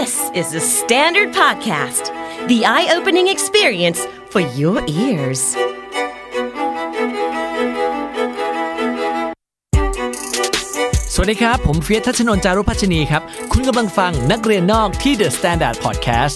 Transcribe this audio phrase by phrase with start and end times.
[0.00, 2.04] This is the Standard Podcast,
[2.48, 4.00] the eye opening experience
[4.32, 5.42] for your ears.
[11.14, 16.34] สวัสดีครับ ผมเฟียสทัชนนท์จารุพัชนีครับ คุณกำลังฟังนักเรียนนอกที่ The Standard Podcast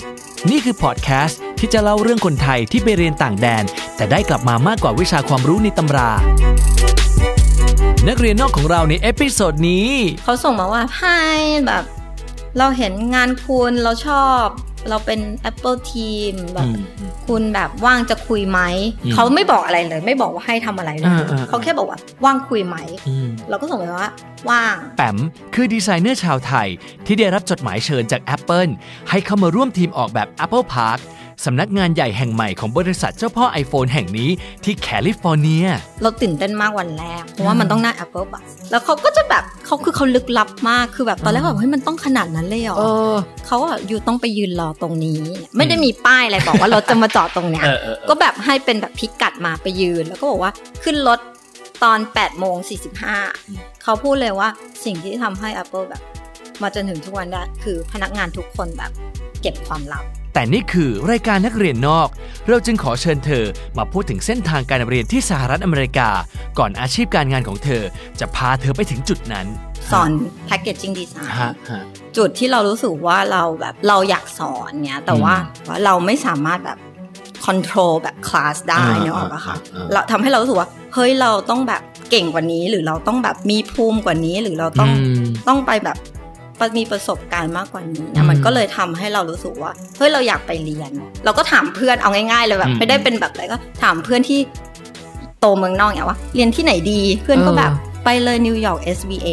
[0.50, 3.64] นี่คือพอดแคสต์ที่จะเล่าเรื่องคนไทยที่ไปเรียนต่างแดน
[3.96, 6.10] แต่ได้กลับมามากกว่าวิชาความรู้ในตำรา
[8.08, 9.88] นักเรียนนอกของเราใน episode นี้
[10.24, 11.02] เขาส่งมาว่า Hi
[11.66, 11.84] แบบ
[12.58, 14.44] เราเห็นงานคุณเราชอบ
[14.90, 16.70] เราเป็น Apple Team แบบอื
[17.08, 18.60] มคุณแบบว่างจะคุยไหม
[19.04, 22.76] อืมเขาไม่บอกอะไรเลย ไม่บอกว่าให้ทำอะไรเลยอ่าอ่าเขาแค่บอกว่าว่างคุยไหม
[23.08, 24.10] อืมเราก็ส่งไปว่า
[24.50, 25.18] ว่าง แปม
[25.54, 26.68] คือดีไซเนอร์ชาวไทย
[27.06, 28.70] ที่ได้รับจดหมายเชิญจาก Apple
[29.10, 30.98] ให้เข้ามาร่วมทีมออกแบบ Apple Park
[31.44, 34.30] สำนักงานใหญ่แห่งใหม่ของบริษัทเจ้าพ่อ iPhone แห่งนี้
[34.64, 35.66] ที่แคลิฟอร์เนีย
[36.02, 43.14] เราตื่นเต้นมากวันแรก เพราะว่ามันต้องหน้า Apple บัสแล้วเขาก็จะแบบเขาคือเขาลึกลับมากคือแบบตอนแรกแบบเฮ้ยมันต้องขนาดนั้นเลยเหรอเออ
[43.46, 45.20] เขาอะอยู่ต้องไปยืนรอตรงนี้
[45.56, 50.52] ไม่ได้มีป้ายอะไรบอกว่าเราจะมาจอดตรงเนี้ยเออเออเออก็แบบให้เป็นแบบพิกัดมาไปยืน แล้วก็บอกว่า
[50.84, 51.18] ขึ้นรถ
[51.84, 52.56] ตอน8โมง
[53.20, 54.48] 45เขาพูดเลยว่า
[54.84, 56.02] สิ่งที่ทำให้ Apple แบบ
[56.62, 58.90] มาจนถึงทุกวันได้คือพนักงานทุกคนแบบ
[59.42, 60.04] เก็บความลับ
[60.34, 62.08] แต่นี่คือรายการนักเรียนนอก
[62.48, 63.44] เราจึงขอเชิญเธอ
[63.78, 66.08] มาพูดถึงเส้นทางการเรียนที่สหรัฐอเมริกา
[66.58, 67.82] ก่อนอาชีพการงานของเธอ
[68.20, 69.46] จะพาเธอไปถึงจุดนั้น
[69.92, 70.10] สอน
[70.48, 71.82] packaging design ฮะฮะ
[72.16, 75.34] จุดที่เรารู้สึกว่าเราแบบเราอยากสอนเนี้ยแต่ว่า
[75.68, 76.78] ว่าเราไม่สามารถแบบ
[77.46, 84.90] control แบบคลาสได้อ่าเนกอะปะคะอ่าอ่าเราทำให้เรารู้สึกว่าเฮ้ยเราต้องแบบเก่งกว่านี้ หรือเราต้องแบบมีภูมิกว่านี้ หรือเราต้อง
[85.22, 85.96] มต้องไปแบบ
[86.78, 90.92] มีประสบการณ์มากกว่านี้อืนะมมันก็เลยทำให้เรารู้สึกว่าเฮ้ยเราอยากไปเรียน
[91.24, 94.40] เราก็ถามเพื่อนเอาง่ายๆเลยแบบอืมไม่ได้เป็นแบบอะไรก็ถามเพื่อนที่
[95.40, 99.28] โตเมืองนอกเนี่ยว่า เรียนที่ไหนดีเพื่อนก็แบบเออไปเลยนิวยอร์ก SVA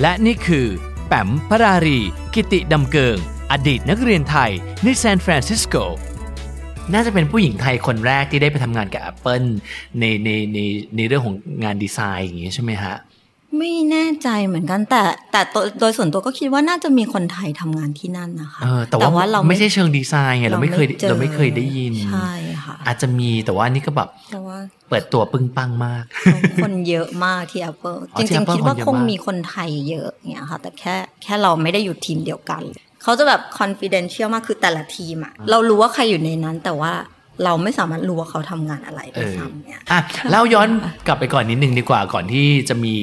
[0.00, 0.66] และนี่คือ
[1.06, 1.98] แปมพระรารี
[2.34, 3.16] กิติดำเกิง
[3.52, 4.50] อดีตนักเรียนไทย
[4.82, 5.76] ในซานฟรานซิสโก
[6.92, 9.46] น่าจะเป็นผู้หญิงไทยคนแรกที่ได้ไปทำงานกับ Apple
[9.98, 10.58] ในในใน
[10.96, 12.96] ในเรื่องของงานดีไซน์อย่างนี้ใช่ไหมฮะ
[13.58, 15.02] ไม่แน่ใจเหมือนกัน แต่
[15.32, 22.32] แต่โดยโดยส่วนตัวก็คิดว่าน่าจะมีคนไทยทำงานที่นั่นนะคะเออแต่ว่าเราไม่ใช่เชิงดีไซน์ไงเราไม่เคยจอเราไม่เคยได้ยินใช่
[22.64, 24.56] ค่ะอาจจะมีแต่ว่านี่ก็แบบแต่ว่า
[24.88, 26.04] เปิดตัวปึ้งปังมาก
[26.62, 32.62] คนเยอะมากที่ Apple อ๋อจที่ริง Apple ๆคิดว่าคนเยอะคงมากมีคนไทยเยอะเนี่ยค่ะแต่แค่แค่เราไม่ได้อยู่ทีมเดียวกัน
[33.02, 36.92] เขาจะแบบ confidential มากคือแต่ละทีมอะเรารู้ว่าใครอยู่ในนั้นแต่ว่า
[37.44, 40.00] เราไม่สามารถรู้ว่าเขาทำงานอะไรเอด้วยอซ้ำเนี่ยอะ
[40.30, 40.68] เล่าย้อน
[41.06, 42.94] กลับไปก่อนนิดนึงดีกว่าก่อนที่จะมี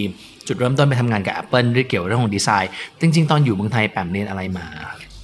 [0.48, 2.72] จุดเริ่มต้นไปทำงานกับ Apple เรื่องเกี่ยวกับเรื่องของดีไซน์
[3.02, 4.66] จริง ๆ ตอนอยู่เมืองไทยแปมเรียนอะไรมา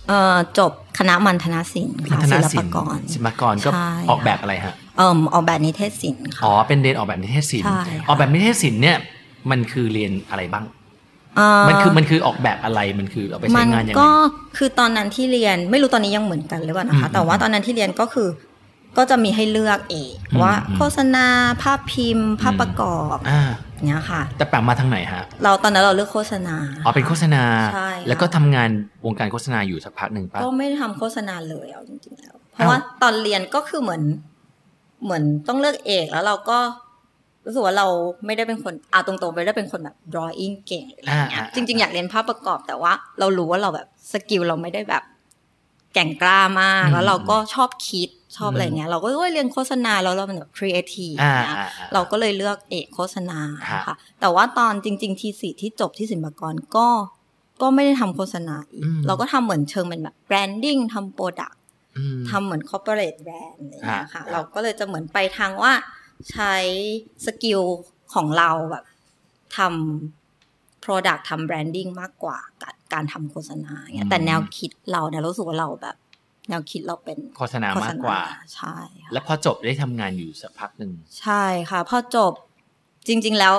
[0.08, 8.98] เอ่อจบคณะมัณฑนศิลป์ค่ะพัฒศินาลศิปลป์ากรศิลปากรก็ใช่ออกแบบอะไรฮะเอ่อออกแบบนิเทศศิลป์ค่ะอ๋อเป็นเรียนออกแบบนิเทศศิลป์ใช่ค่ะออกแบบนิเทศศิลป์เนี่ย
[9.52, 10.66] มันคือเรียนอะไรบ้าง
[11.36, 14.12] เอ่อมันคือมันคือออกแบบอะไรมันคือเอาไปมัใช้งานยังไงก็
[14.58, 18.28] คือตอนนั้นที่เรียนไม่รู้ตอนนี้ยังเหมือนกันหรือเปล่านะคะอืมแต่ว่าตอนนั้นที่เรียนก็คือ
[18.98, 21.26] ก็จะมีให้เลือกเองอืมว่าอืมโฆษณา
[21.62, 23.42] ภาพพิมพ์ ภาพประกอบอ่า
[23.88, 26.56] เนี้ยค่ะ แต่แปมมาทางไหนฮะ เราตอนนั้นเราเลือกโฆษณา
[26.86, 28.70] อ๋อเป็นโฆษณาใช่ค่ะแล้วก็ทำงาน
[29.06, 34.02] วงการโฆษณาอยู่สักพักหนึ่งปะก็ไม่ได้ทำโฆษณาเลยเอาจริงๆแล้วเพราะว่าตอนเรียนก็คือเหมือน
[35.04, 36.60] เหมือนต้องเลือกเอกแล้วเราก็
[37.46, 37.88] รู้สึกว่าเรา
[38.26, 45.04] ไม่ได้เป็นคนเอาตรงๆไปได้เป็นคนแบบ drawing เก่งหรืออะไรเงี้ยอ่าอ่าจริง ๆ อยากเรียนภาพประกอบแต่ว่า เรารู้ว่าเราแบบสกิลเราไม่ได้แบบ
[45.94, 53.40] แก่งกล้ามาก แล้วเราก็ชอบคิดชอบอะไรเงี้ย เราก็เอ้ยเรียนโฆษณาแล้วเราเป็นแบบครีเอทีฟอ่าเนี่ยอ่าอ่าเราก็เลยเลือกเอกโฆษณา
[53.72, 56.88] ฮะค่ะ แต่ว่าตอนจริง ๆ ปีสี่ที่จบที่ศิลปากรก็
[57.62, 61.54] ก็ไม่ได้ทำโฆษณาอีกอืมเราก็ทำเหมือนเชิงเป็นแบบ branding ทำ product
[61.98, 65.74] อืมทำเหมือน corporate brand อะไรอย่างเงี้ยค่ะฮะเราก็เลยจะเหมือนไปทางว่า
[66.32, 66.54] ใช้
[67.26, 67.62] skill
[68.14, 68.86] ของเราแบบ
[69.58, 75.96] ทำ product ทำ branding มากกว่าการ การทำโฆษณาอย่างเงี้ยแต่แนวคิดเราเนี่ยรู้สึกว่าเราแบบ
[76.50, 78.22] แนวคิดเราเป็นโฆษณามากกว่า
[78.56, 80.92] ใช่ค่ะแล้วพอจบได้ทำงานอยู่สักพักหนึ่ง
[81.22, 82.34] ใช่ค่ะพอจบ
[83.08, 83.54] จริง ๆ แล้ว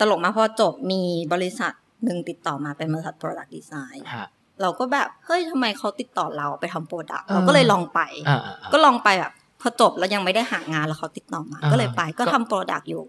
[0.00, 1.02] ตลกมากพอจบมี
[1.32, 1.72] บริษัท
[2.04, 4.28] หนึ่งติดต่อมาเป็นบริษัท product design ฮะ
[4.62, 13.04] เราก็แบบ เฮ้ยทำไมเขาติดต่อเราไปทำ product เออเราก็เลยลองไปอ่าอ่าอ่าก็ลองไปแบบพอจบแล้วยังไม่ได้หางานแล้วเขาติดต่อมาอ่าก็เลยไปก็ก็ทำ product อยู่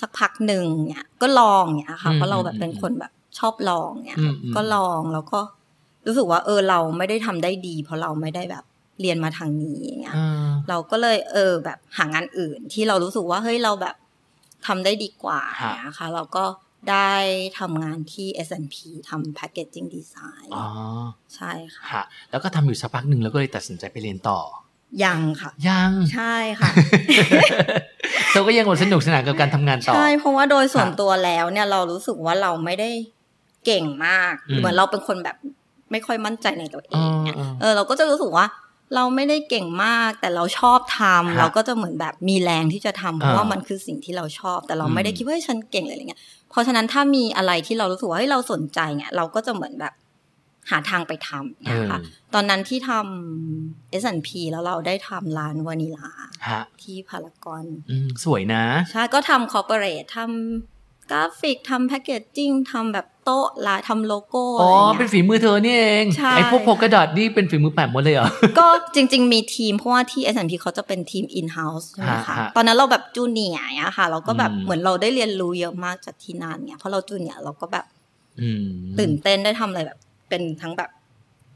[0.00, 5.40] สักพักหนึ่งเนี่ย ก็ลองเนี่ยค่ะอืมเพราะเราแบบอืมเป็นคนแบบ ชอบลองเนี่ยอืมอืมก็ลองแล้วก็
[6.06, 8.64] รู้สึกว่าเออเราไม่ได้ทำได้ดี เพราะเราไม่ได้แบบ
[9.00, 13.96] เรียนมาทางนี้อย่างเงี้ยอ่าเราก็เลยเออแบบหางานอื่นที่เรารู้สึกว่าเฮ้ยเราแบบ
[14.66, 16.44] ทำได้ดีกว่าฮะเนี่ยค่ะเราก็
[16.90, 17.12] ได้
[17.58, 18.76] ทำงานที่ S&P
[19.08, 20.66] ทำ packaging design อ๋อ
[21.34, 24.40] ใช่ค่ะฮะแล้วก็ทำอยู่สักพักหนึ่งแล้วก็เลยตัดสินใจไปเรียนต่อ
[25.04, 26.70] ยังค่ะ ยังใช่ค่ะ
[28.32, 32.90] เราก็ยังอดสนุกสนานกับการทำงานต่อ ใช่ เพราะว่าโดยส่วนค่ะตัวแล้วเนี่ยเรารู้สึกว่าเราไม่ได้
[33.64, 35.36] เก่งมากอืมเหมือนเราเป็นคนแบบ
[35.90, 38.46] ไม่ค่อยมั่นใจในตัวเองเนี่ยอ่าเออเราก็จะรู้สึกว่า
[38.94, 46.20] เราไม่ได้เก่งมาก แต่เราชอบทำฮะเราก็จะเหมือนแบบมีแรงที่จะทำเพราะอ่าว่ามันคือสิ่งที่เราชอบ แต่เราไม่ได้อืมคิดว่าเฮ้ยฉันเก่งเลยอะไรเงี้ย
[46.50, 49.94] เพราะฉะนั้นถ้ามีอะไรที่เรารู้สึกว่าเฮ้ยเราสนใจเนี่ยเราก็จะเหมือนแบบ
[50.70, 56.08] หาทางไปทำเนี่ยค่ะเออตอนนั้นที่ทำ S&P แล้วเราได้ทำร้านวานิลา
[56.48, 68.28] ฮะที่พารากอนอืมสวยนะ ใช่ ก็ทำ corporate ทำกราฟิกทำ packaging ทำแบบตัวลายทำโลโก้อ๋ออะอไรเป็นเงี้ยฝีมือเธอนี่เองใช่ไอ้พวกโพกระดอทนี่เป็นฝีมือแปมหมดเลยเหรอ
[68.58, 77.84] ก็จริง ๆ มีทีม เพราะว่าที่ S&P เขาจะเป็นทีม in-house ใช่ไหมฮะคะฮะตอนนั้นเราแบบ junior เนี้ยค่ะ เราก็แบบอืมเหมือนเราได้เรียนรู้เยอะมากจากที่นั่นเนี่ยเพราะเรา junior เราก็แบบ
[78.40, 78.64] อืม
[78.98, 79.98] ตื่นเต้นได้ทำอะไรแบบ
[80.28, 80.90] เป็นทั้งแบบ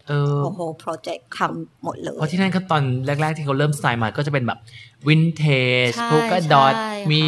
[0.08, 4.58] เออโอ้โหโปรเจกต์ทำหมดเลย เพราะที่นั่นก็ตอนแรก ๆ ที่เขาเริ่มสไตล์มาก็จะเป็นแบบ
[5.06, 5.44] วินเท
[5.90, 7.22] จใช่โพกระดอทใช่ค่ะมี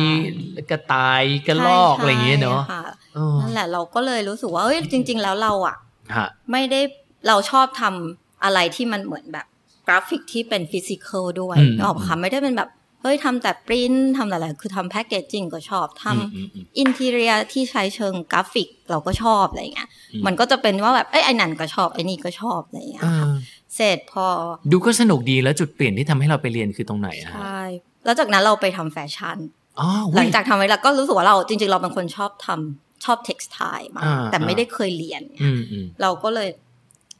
[0.70, 3.05] กระต่ายกระรอกอะไรอย่างเงี้ยเนาะใช่ค่ะเออ
[3.40, 5.76] นั่นแหละเราก็เลยรู้สึกว่าเอ้ยจริง ๆ แล้วเราอะ
[6.16, 6.80] ฮะไม่ได้
[7.28, 9.46] เราชอบทำอะไรที่มันเหมือนแบบ
[9.86, 12.70] กราฟิกที่เป็น physical ด้วยอืมนึกออกปะคะไม่ได้เป็นแบบ
[13.02, 23.34] เฮ้ยทำแต่ปริ้นทำอะไรคือทำ packaging ก็ชอบทำอืมอืมอืม interior ที่ใช้เชิงกราฟิกเราก็ชอบอะไรเงี้ยอืมมันก็จะเป็นว่าแบบเอ้ยไอ้นั่นก็ชอบไอ้นี่ก็ชอบอะไรเงี้ยเอค่ะอ
[23.76, 24.26] เสร็จพอ
[24.70, 27.60] ดูก็สนุกดีแล้วจุดเปลี่ยนที่ทำให้เราไปเรียนคือตรงไหนอะฮะใช่
[28.04, 29.38] แล้วจากนั้นเราไปทำแฟชั่น
[29.80, 33.58] อ๋อหลังจากทำไว้แล้วก็รู้สึกว่าเราจริง ๆ เราเป็นคนชอบทำ ชอบ textile
[33.96, 36.48] มาอ่าแต่ไม่อ่าได้เคยเรียนอืมอืมเราก็เลย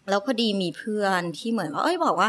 [0.09, 2.29] แล้วพอดีมีเพื่อนที่เหมือนว่า เอ้ยบอกว่า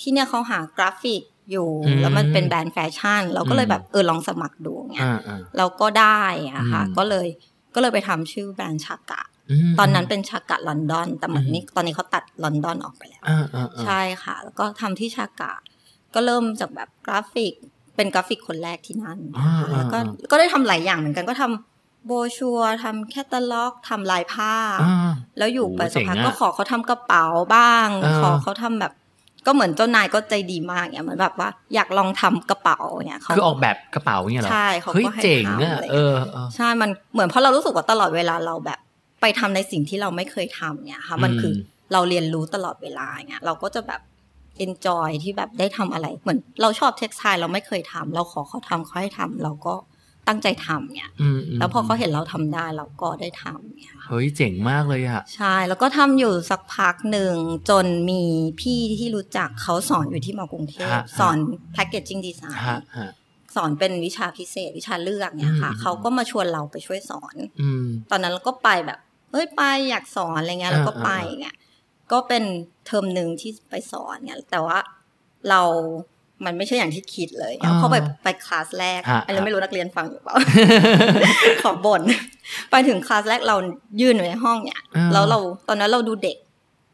[0.00, 1.68] ที่เนี่ยเขาหากราฟิกอยู่
[2.00, 6.22] แล้วมันเป็นแบรนด์แฟชั่น เราก็เลยแบบเออลองสมัครดูเงี้ยอ่าอ่าเราก็ได้
[6.54, 7.26] อะค่ะอืมก็เลย
[7.74, 9.22] ก็เลยไปทำชื่อแบรนด์ Shaka
[9.70, 15.52] มตอนนั้นเป็น Shaka London แต่เหมือนอืมนี่ตอนนี้เขาตัด London ออกไปแล้วอ่าอ่าอ่าใช่ค่ะ แล้วก็ทำที่ Shaka
[16.14, 17.52] ก็เริ่มจากแบบกราฟิก
[17.96, 19.98] เป็นกราฟิกคนแรกที่นั่นอ่านะคะอ่าแล้วก็
[20.30, 21.73] ก็ได้ทำหลายอย่างเหมือนกันก็ทำ
[22.06, 27.24] โบรชัวร์ทำแคตตาล็อกทำลายผ้าอ่าแล้วอยู่ไปโอ้สักพักเจ๋งอะก็ขอเขาทำกระเป๋า
[27.54, 28.92] บ้างเออขอเขาทำแบบ
[29.46, 38.78] ก็เหมือนเจ้านายก็ใจดีมากเนี่ยเหมือนแบบว่าอยากลองทำกระเป๋าเนี่ยเขาคือออกแบบกระเป๋าเนี่ยเหรอใช่เขาเฮ้ยก็ให้เจ๋งทำอะอะไรเออเออใช่มันเหมือนเพราะเรารู้สึกว่าตลอดเวลาเราแบบ
[39.20, 44.00] ไปทำในสิ่งที่เราไม่เคยทำเนี่ยค่ะมันคืออมเราเรียนรู้ตลอดเวลาเนี่ยเราก็จะแบบ
[44.64, 49.74] enjoy ที่แบบได้ทำอะไร เหมือนเราชอบเท็กซ์ไทเราไม่เคยทำเราขอเขาทำเขาให้ทำเราก็
[50.28, 57.34] ตั้งใจทำเนี่ยอืมมแล้วพอเขาเห็นเราทำได้เราก็ได้ทำเนี่ยค่ะเฮ้ยเจ๋งมากเลยอะใช่แล้วก็ทำอยู่สักพักหนึ่ง
[57.70, 58.22] จนมี
[58.60, 61.36] พี่ที่รู้จักเขาสอนอยู่ที่มอกรุงเทพฮะสอน
[61.76, 63.10] packaging design ฮะฮะ
[63.54, 68.98] สอนเป็นวิชาพิเศษ วิชาเลือกเนี่ยค่ะอืมเขาก็มาชวนเราไปช่วยสอนอืมตอนนั้นเราก็ไปแบบ
[69.32, 71.56] เฮ้ยไปอยากสอนอะไรเงี้ยอ่าแล้วก็ไปอ่าเงี้ย
[72.12, 72.44] ก็เป็น
[72.86, 74.78] เทอมหนึ่งที่ไปสอนเนี่ยแต่ว่า
[75.50, 75.62] เรา
[76.44, 80.34] มันไม่ใช่อย่างที่คิดเลยอ่าพอไปไปคลาสแรกฮะอันนี้ไม่รู้นักเรียนฟังอยู่เปล่า
[81.62, 82.02] ขอบ่น
[82.70, 83.56] ไปถึงคลาสแรกเรา
[84.00, 85.38] ยืนอยู่ในห้องเนี่ยอ่าแล้วเรา
[85.68, 86.36] ตอนนั้นเราดูเด็ก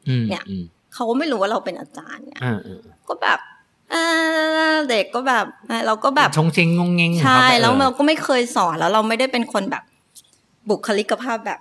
[0.09, 0.65] อืมเนี่ยอืม
[0.95, 3.39] เขาก็ไม่รู้ว่าเราเป็นอาจารย์เนี่ยอ่าอ่าก็แบบ
[3.93, 4.05] อ่า
[4.91, 9.83] เด็กก็แบบอ่าเราก็แบบชงเชงงงเงงของใช่เขาไปแล้วเออเราก็ไม่เคยสอนแล้วเราไม่ได้เป็นคนแบบ
[10.69, 11.61] บุคลิกภาพแบบ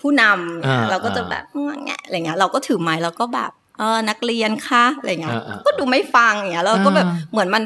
[0.00, 1.44] ผู้นำอ่าเราก็จะแบบ
[1.84, 3.50] แงะอะไรเงี้ยเราก็ถือไม้แล้วก็แบบ
[3.80, 7.62] เออนักเรียนค่ะอะไรเงี้ยอ่าอ่าก็ดูไม่ฟังอย่างเงี้ยแล้วก็แบบอ่าเหมือนมัน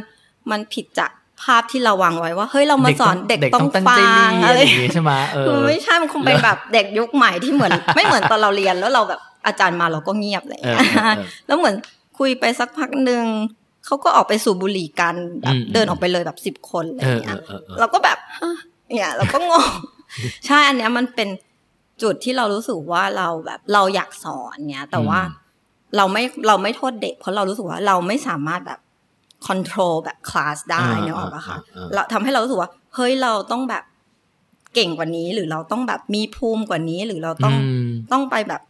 [0.50, 1.10] มันผิดจาก
[1.42, 11.74] ภาพที่เราวางไว้ว่าเฮ้ยเรามาสอนเด็กต้องตั้งฟัใจงเรียนอะอะไรไรอย่างงี้ใช่ไหมเออคือไม่ใช่มันคงเป็นแบบเด็กยุคใหม่ที่เหมือน ไม่เหมือนตอนเราเรียนแล้วเราแบบอาจารย์มาเราก็เงียบอะไรเออเงี้ยเออเออแล้วเหมือน
[12.18, 13.24] คุยไปสักพักหนึ่ง
[13.86, 18.56] เขาก็ออกไปสูบบุหรี่กันแบบอืมเดินออกไปเลยแบบสิบคนอะไรเออเงี้ยเออเออเราก็แบบฮะ
[18.92, 19.70] เนี่ยเราก็งง
[20.46, 21.28] ใช่อันเนี้ยมันเป็น
[22.02, 25.42] จุดที่เรารู้สึกว่าเราแบบเราอยากสอนเนี่ยแต่ว่าอืม
[25.96, 28.80] เราไม่เราไม่โทษเด็ก เพราะเรารู้สึกว่าเราไม่สามารถแบบ
[29.46, 33.84] คอนโทรลแบบคลาสได้อ่าเนกอะปะคะอ่าอ่าเราทำให้เรารู้สึกว่า เฮ้ยเราต้องแบบ
[34.74, 37.56] เก่งกว่านี้ หรือเราต้องแบบมีภูมิกว่านี้ หรือเราต้องม
[38.12, 38.62] ต้องไปแบบ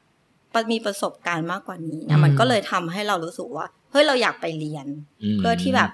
[0.73, 4.87] มีประสบการณ์มากกว่านี้อืเนี่ยมมันก็เลยทำให้เรารู้สึกว่าเฮ้ยเราอยากไปเรียน
[5.35, 5.91] มเพื่อที่แบบ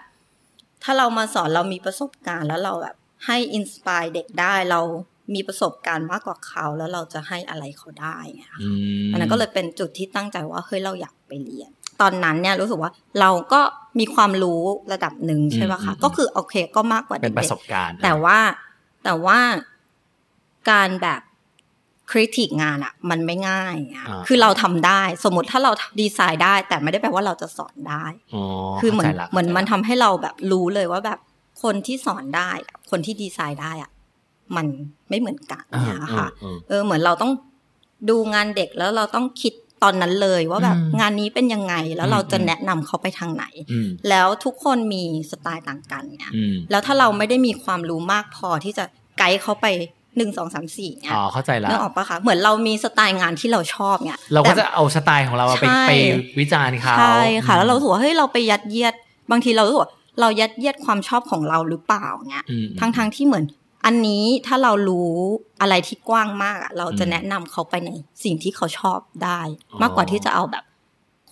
[0.82, 2.96] ถ้าเรามาสอนเรามีประสบการณ์ แล้วเราแบบ
[3.26, 4.80] ให้อินสปายเด็กได้เรา
[5.34, 8.68] มีประสบการณ์มากกว่าเขาแล้วเราจะให้อะไรเขาได้ไงค่ะอื
[9.06, 11.70] มอันนั้นก็เลยเป็นจุดที่ตั้งใจว่าเฮ้ยเราอยากไปเรียน
[12.00, 13.60] ตอนนั้นเนี่ยรู้สึกว่าเราก็
[13.98, 18.38] มีความรู้ระดับหนึ่งใช่ไหมคะก็คือโอเคก็มากกว่าเป็เด็นกประสบการณ์ๆแต่ว่า
[19.04, 19.38] แต่ว่า
[20.70, 21.20] การแบบ
[22.10, 28.44] คริติกงานอะมันไม่ง่ายอะาคือเราทำได้ สมมติถ้าเราดีไซน์ได้ แต่ไม่ได้แปลว่าเราจะสอนได้อ๋อ
[28.80, 31.18] คือเหมือนข้าใจละเหมือนมันข้าใจละทำให้เราแบบรู้เลยว่าแบบ
[31.62, 33.90] คนที่สอนได้กับคนที่ดีไซน์ได้อะ
[34.56, 34.66] มัน
[35.08, 37.32] ไม่เหมือนกันอ่าเนี่ยค่ะอ่าเออเหมือนเราต้อง
[38.08, 39.52] ดูงานเด็กแล้วเราต้องคิด
[39.82, 48.84] ตอนนั้นเลยว่าแบบอืมงานนี้เป็นยังไงแล้วเราจะอืมแนะนำเขาไปทางไหนอืมแล้วทุกคนมีสไตล์ต่างกันเนี่ยอืมแล้วถ้าเราไม่ได้มีความรู้มากพอที่จะ
[49.18, 49.66] ไกด์เขาไป
[50.16, 55.92] หนึ่งสองสามสี่เนี่ยอ๋อเข้าใจละนึกออกปะคะเหมือนเรามีสไตล์งานที่เราชอบเนี่ยเราก็แต่จะเอาสไตล์ของเราอะไปใช่ไป
[56.38, 58.94] วิจารณ์เขาใช่ค่ะ แล้วเรารู้สึกว่าเฮ้ยเราไปยัดเยียด
[59.30, 63.44] บางทีเรารู้สึกว่าเรายัดเยียดความชอบของเราหรือเปล่าเนี่ยอืมทั้งทงๆที่เหมือน
[63.86, 65.12] อันนี้ถ้าเรารู้
[65.60, 67.90] อะไรที่กว้างมากอะเราจะอืมแนะนำเขาไปใน
[68.24, 70.64] สิ่งที่เขาชอบได้อ๋อมากกว่าที่จะเอาแบบ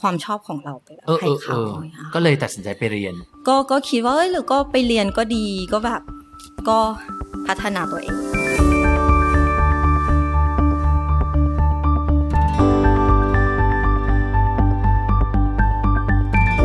[0.00, 3.14] ความชอบของเราไปแบบเออให้เออเอเขาออย่างเงี้ยค่ะก็เลยตัดสินใจไปเรียน
[3.48, 6.02] ก็ก็คิดว่าเอ้ยหรือก็ไปเรียนก็ดีก็แบบ
[6.68, 6.78] ก็
[7.46, 8.16] พัฒนาตัวเอง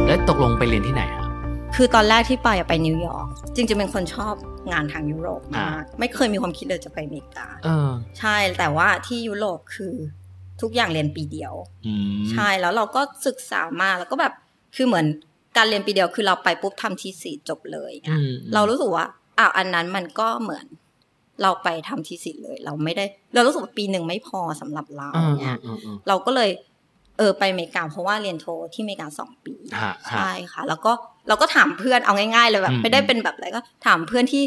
[0.08, 1.24] แล้วตกลงไปเรียนที่ไหนอะ
[1.76, 4.36] คือตอนแรกที่ไปอะไปนิวยอร์ก จริงๆเป็นคนชอบ
[4.72, 9.96] งานทางยุโรปมากอ่าไม่เคยมีความคิดเลยจะไปอเมริกาเออใช่แต่ว่าที่ยุโรปคือ
[10.62, 11.54] ทุกอย่างเรียนปีเดียว
[11.88, 14.34] อืมใช่แล้วเราก็ศึกษามาแล้วก็แบบ
[14.76, 15.06] คือเหมือน
[15.58, 19.06] การเรียนปีเดียวคือเราไปปุ๊บทำทีสี่จบเลยอืมเรารู้สึกว่า
[19.40, 20.66] อ้าวอันนั้นมันก็เหมือน
[21.42, 26.50] เราไปทำทีสี่เลย เราไม่ได้ เรารู้สึกว่าปีหนึ่งไม่พอสำหรับเราอืมเนี่ยอืมอืมเราก็เลย
[27.18, 30.92] เออไปอเมริกาเพราะว่าเรียนโทที่อเมริกาสองปีฮะฮะใช่ค่ะ แล้วก็
[31.28, 34.44] เราก็ถามเพื่อนเอาง่ายๆเลยแบบอืมไม่ได้เป็นแบบอะไรก็ ถามเพื่อนที่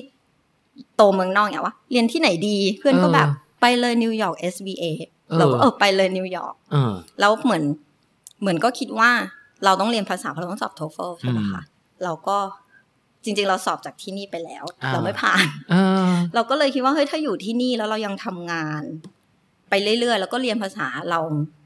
[0.96, 3.28] โตเมืองนอกอย่างว่าเรียนที่ไหนดีเพื่อนก็เออแบบ
[3.60, 4.84] ไปเลยนิวยอร์ก SVA
[5.28, 7.62] เออเราก็เออไปเลยนิวยอร์กเออแล้วเหมือน
[8.40, 9.10] เหมือนก็คิดว่า
[9.64, 11.62] เราต้องเรียนภาษาเพราะเราต้องสอบ TOEFL ใช่ไหมคะ
[12.04, 12.38] เราก็
[13.24, 15.74] จริง ๆ เราสอบจากที่นี่ไปแล้วอ่าเราไม่ผ่านเอ
[16.08, 18.82] อเราก็เลยคิดว่าเฮ้ยถ้าอยู่ที่นี่แล้วเรายังทำงาน
[19.70, 21.20] ไปเรื่อยๆแล้วก็เรียนภาษาเรา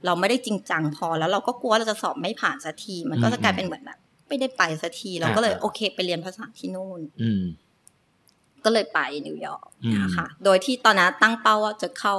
[0.07, 3.99] เราไม่ได้จริงจังพอแล้วเราก็กลัวเราจะสอบไม่ผ่านสักที มันก็จะกลายเป็นเหมือนแบบ
[4.31, 7.43] ไม่ได้ไปสักทีเราก็เลยอ่าโอเค ไปเรียนภาษาที่นู่นอืม
[8.65, 12.15] ก็เลยไปนิวยอร์กอืมนะคะโดยที่ตอนนั้นตั้งเป้าว่าจะเข้า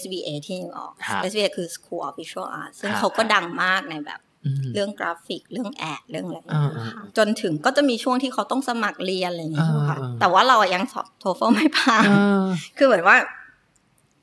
[0.00, 12.42] SVA ที่นิวยอร์กฮะ SVA คือ School of Visual Arts ซึ่งฮะเขาก็ดังมากในแบบอืมเรื่องกราฟิกเรื่อง ad เรื่องอะไรอย่างเงี้ยอ่าค่ะจนถึงก็จะมีช่วงที่เขาต้องสมัครเรียนอะไรอย่างเงี้ยอ่าค่ะอ่าแต่ว่าเราอะยังสอบ TOEFL ไม่ผ่านเออ
[12.76, 13.16] คือเหมือนว่า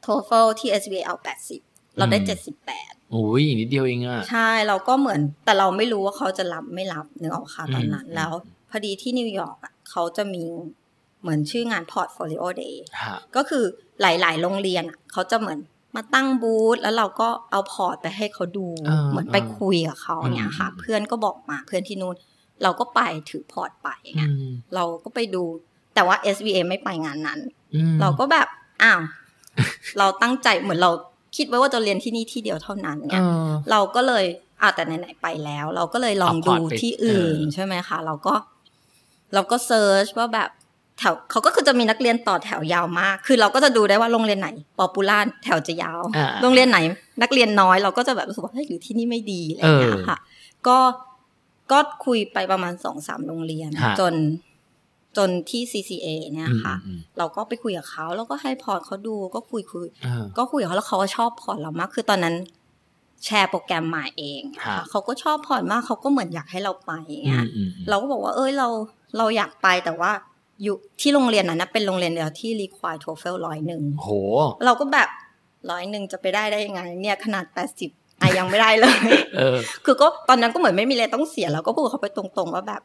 [0.02, 1.16] TOEFL ที่ SVA เอา
[1.58, 8.32] 80เราได้อืม78 โอ้ยนิดเดียวเองอะใช่เราก็เหมือนแต่เราไม่รู้ว่าเขาจะรับไม่รับนึกออกค่ะตอนนั้นอืมแล้ว
[8.70, 10.44] พอดีที่นิวยอร์กอะเขาจะมี
[11.22, 13.64] เหมือนชื่องาน Portfolio Day ฮะก็คือ
[14.02, 15.60] หลาย ๆ โรงเรียนอะเขาจะเหมือน
[15.96, 22.16] มาตั้งบูธแล้วเราก็เอา port ไปให้เขาดูอ่าเหมือนไปคุยกับเขาเนี่ยค่ะอืมเพื่อนก็บอกมาเพื่อนที่นู่น
[22.64, 25.44] เราก็ไปถือ port ไปอืมไงเราก็ไปดู
[25.96, 27.40] แต่ว่า SVA ไม่ไปงานนั้น
[27.76, 28.48] อืมเราก็แบบ
[28.84, 29.02] อ้าว
[29.98, 30.92] เราตั้งใจเหมือนเรา
[31.38, 34.26] คิดไว้ว่าจะเรียนที่นี่ที่เดียวเท่านั้นเอเนี่ยอเราก็เลย
[34.62, 38.34] อ่าแต่ไหนๆไปแล้ว เราก็เลยลองเอา port ดูไปที่อื่นเออใช่ไหมคะเราก็
[39.34, 40.50] เราก็ search ว่าแบบ
[41.00, 46.80] แถวเขาก็คือจะมีนักเรียนต่อแถวยาวมาก คือเราก็จะดูได้ว่าโรงเรียนไหน popular แถวจะยาวอ่าโรงเรียนไหน
[47.22, 50.18] นักเรียนน้อยเราก็จะแบบรู้สึกว่าเฮ้ยหรือที่นี่ไม่ดีอะไรอย่างเงี้ยเออค่ะ
[50.68, 50.78] ก็
[51.72, 54.14] ก็คุยไปประมาณสองสามโรงเรียนฮะจน
[55.18, 62.36] จนที่ CCA เนี่ยค่ะอืมอืมเราก็ไปคุยกับเขาแล้วก็ให้ port เขาดูก็คุยคุยเออก็คุยกับเขาแล้วเขาก็ชอบ port เรามาก คือตอนนั้น
[63.26, 68.68] แชร์โปรแกรมมาเองฮะค่ะเขาก็ชอบพอร์ตมากเขาก็เหมือนอยากให้เราไปอย่างอืเงี้มยอืมเราก็บอกว่า เอ้ยเรา
[69.18, 70.12] เราอยากไปแต่ว่า
[70.64, 74.10] อยู่ที่โรงเรียนนั้นนะเป็นโรงเรียนเดียวที่ require TOEFL ร้อยหนึ่งโห
[74.66, 75.10] เราก็แบบ
[75.72, 77.92] ร้อยหนึ่งจะไปได้ได้ยังไง เนี่ยขนาดแปดสิบ
[78.22, 78.98] อะยังไม่ได้เลย
[79.38, 82.82] เออคือก็ตอนนั้นก็เหมือนไม่มีอะไรต้องเสียเราก็พูดกับเขาไปตรงๆว่าแบบ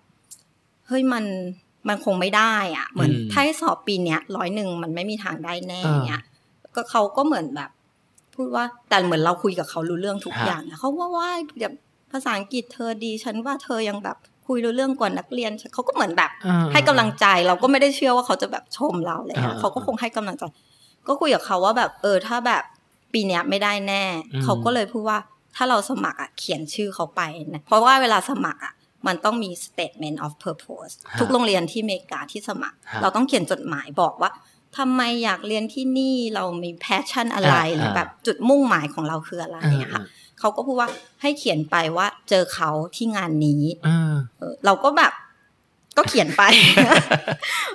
[0.89, 1.25] เฮ้ยมัน
[1.89, 6.23] มันคงไม่ได้อะ เหมือนอืมถ้าให้สอบปีเนี้ยร้อยหนึ่งมันไม่มีทางได้แน่อ่าเนี่ย
[6.75, 7.71] ก็เขาก็เหมือนแบบ
[8.35, 11.29] พูดว่าแต่เหมือนเราคุยกับเขารู้เรื่องทุกฮะอย่างนะเขาว่าว่า
[11.61, 11.75] แบบ
[12.13, 14.17] ภาษาอังกฤษเธอดี ฉันว่าเธอยังแบบ
[14.47, 20.43] คุยรู้เรื่องกว่านักเรียนเขาก็เหมือนแบบอ่าให้กำลังใจเราก็ไม่ได้เชื่อว่าเขาจะแบบชมเราเลยอ่าเขาก็คงให้กำลังใจ
[21.07, 22.63] ก็คุยกับเขาว่าแบบ เออ ถ้าแบบ
[23.13, 25.19] ปีเนี้ยไม่ได้แน่อืมเขาก็เลยพูดว่า
[25.57, 27.21] ถ้าเราสมัครอะเขียนชื่อเขาไป
[27.55, 28.73] นะเพราะว่าเวลาสมัครอะ
[29.07, 34.31] มันต้องมี statement of purpose ฮะทุกโรงเรียนที่อเมริกาที่สมัครฮะเราต้องเขียนจดหมายบอกว่า
[34.77, 40.05] ทำไมอยากเรียนที่นี่เรามี passion อะไรอ่าหรือแบบจุดมุ่งหมายของเราคืออะไรเนี่ยค่ะ
[40.41, 40.89] เขาก็พูดว่า
[41.23, 45.13] ให้เขียนไปว่าเจอเขาที่งานนี้เออเออเราก็แบบ
[45.97, 46.43] ก็เขียนไป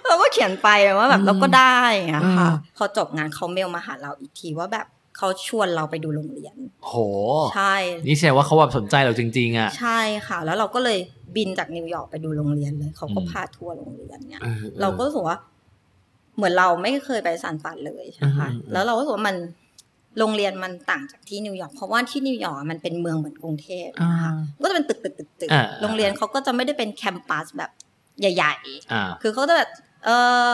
[0.07, 1.81] เราก็เขียนไปว่าแบบอืมเราก็ได้
[2.13, 6.55] อะค่ะอืมพอจบงานเขาเมลมาหาเราอีกทีว่าแบบ เขาชวนเราไปดูโรงเรียน
[6.87, 6.93] โห
[7.55, 7.75] ใช่
[8.07, 10.99] นี่แสดงว่าเขาแบบสนใจเราจริง ๆอะ ใช่ค่ะ แล้วเราก็เลย
[11.35, 15.37] บินจากนิวยอร์กไปดูโรงเรียนเลยเขาก็อืมพาทัวร์โรงเรียนเนี่ยออออเราก็รู้สึกว่า
[16.35, 19.37] เหมือนเราไม่เคยไปซานฟรานเลยใช่ไหมคะอืมอืมแล้วเราก็รู้สึกว่ามัน
[20.19, 27.71] โรงเรียนมันต่างจากที่นิวยอร์กเพราะว่าที่นิวยอร์กอะมันเป็นเมืองเหมือนกรุงเทพอ่านะคะก็จะเป็นตึกตึกตึกตึกอ่าโรงเรียนเขาก็จะไม่ได้เป็น campus แบบ
[28.19, 29.69] ใหญ่ๆอ่าคือเขาจะแบบ
[30.05, 30.09] เอ
[30.47, 30.49] อ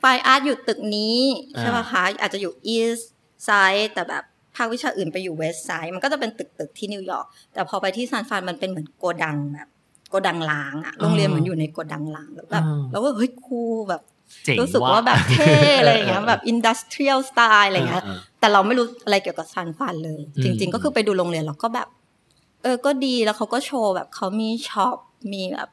[0.00, 1.18] fine art อยู่ตึกนี้
[1.56, 3.00] อ่าใช่ป่ะคะอาจจะอยู่ East
[3.46, 4.24] Side แต่แบบ
[4.56, 9.68] ภาควิชาอื่นไปอยู่ West Side มันก็จะเป็นตึกตึกๆที่นิวยอร์กแต่พอไปที่ซานฟรานมันเป็นเหมือนโกดังแบบ
[10.10, 14.02] โกดังร้างอะโรงเรียนเหมือนอยู่ในโกดังร้างแล้วแบบอ่าแล้วก็เฮ้ยครูแบบ
[14.44, 21.88] เจ๋งรู้สึกว่าแบบเท่อะไรอย่างเงี้ยแบบ industrial style อะไรอย่างเงี้ยเออแต่เราไม่รู้อะไรเกี่ยวกับซานฟรานเลยอืมจริง ๆ ก็คือไปดูโรงเรียนเราก็แบบ
[22.62, 24.96] เออก็ดีแล้วเขาก็โชว์แบบเขามี shop
[25.32, 25.68] มีแบบ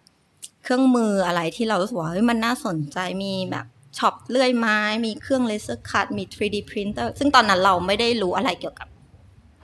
[0.63, 3.65] เครื่องมืออะไรที่เรารู้สึกว่าเฮ้ยมันน่าสนใจมีแบบ
[3.97, 8.87] shop เลื่อยไม้ มีเครื่อง laser cut มี 3D printer ซึ่งตอนนั้นเราไม่ได้รู้อะไรเกี่ยวกับ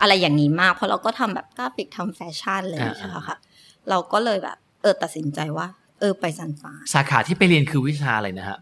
[0.02, 3.38] อะไรอย่างนี้มาก เพราะเราก็ทำแบบกราฟิกทำแฟชั่นเลยอ่าใช่ไหมคะ
[3.90, 5.68] เราก็เลยแบบ เออตัดสินใจว่า
[6.00, 8.60] เออไปซันฟานสาขาที่ไปเรียนคือวิชาอะไรนะฮะ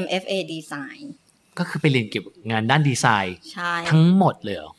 [0.00, 1.04] MFA Design
[1.58, 4.72] ก็คือไปเรียนเกี่ยวกับงานด้านดีไซน์ใช่ทั้งหมดเลยเหรอ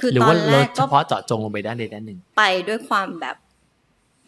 [0.00, 3.36] คือหรือตอว่านแรเรากเฉก็พาะเจาะจงลงไปด้านใดด้านหนึ่ง ไปด้วยความแบบ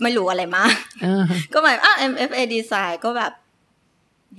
[0.02, 3.32] ไม่รู้อะไรมากเออก็หมายอะ MFA Design ก็แบบ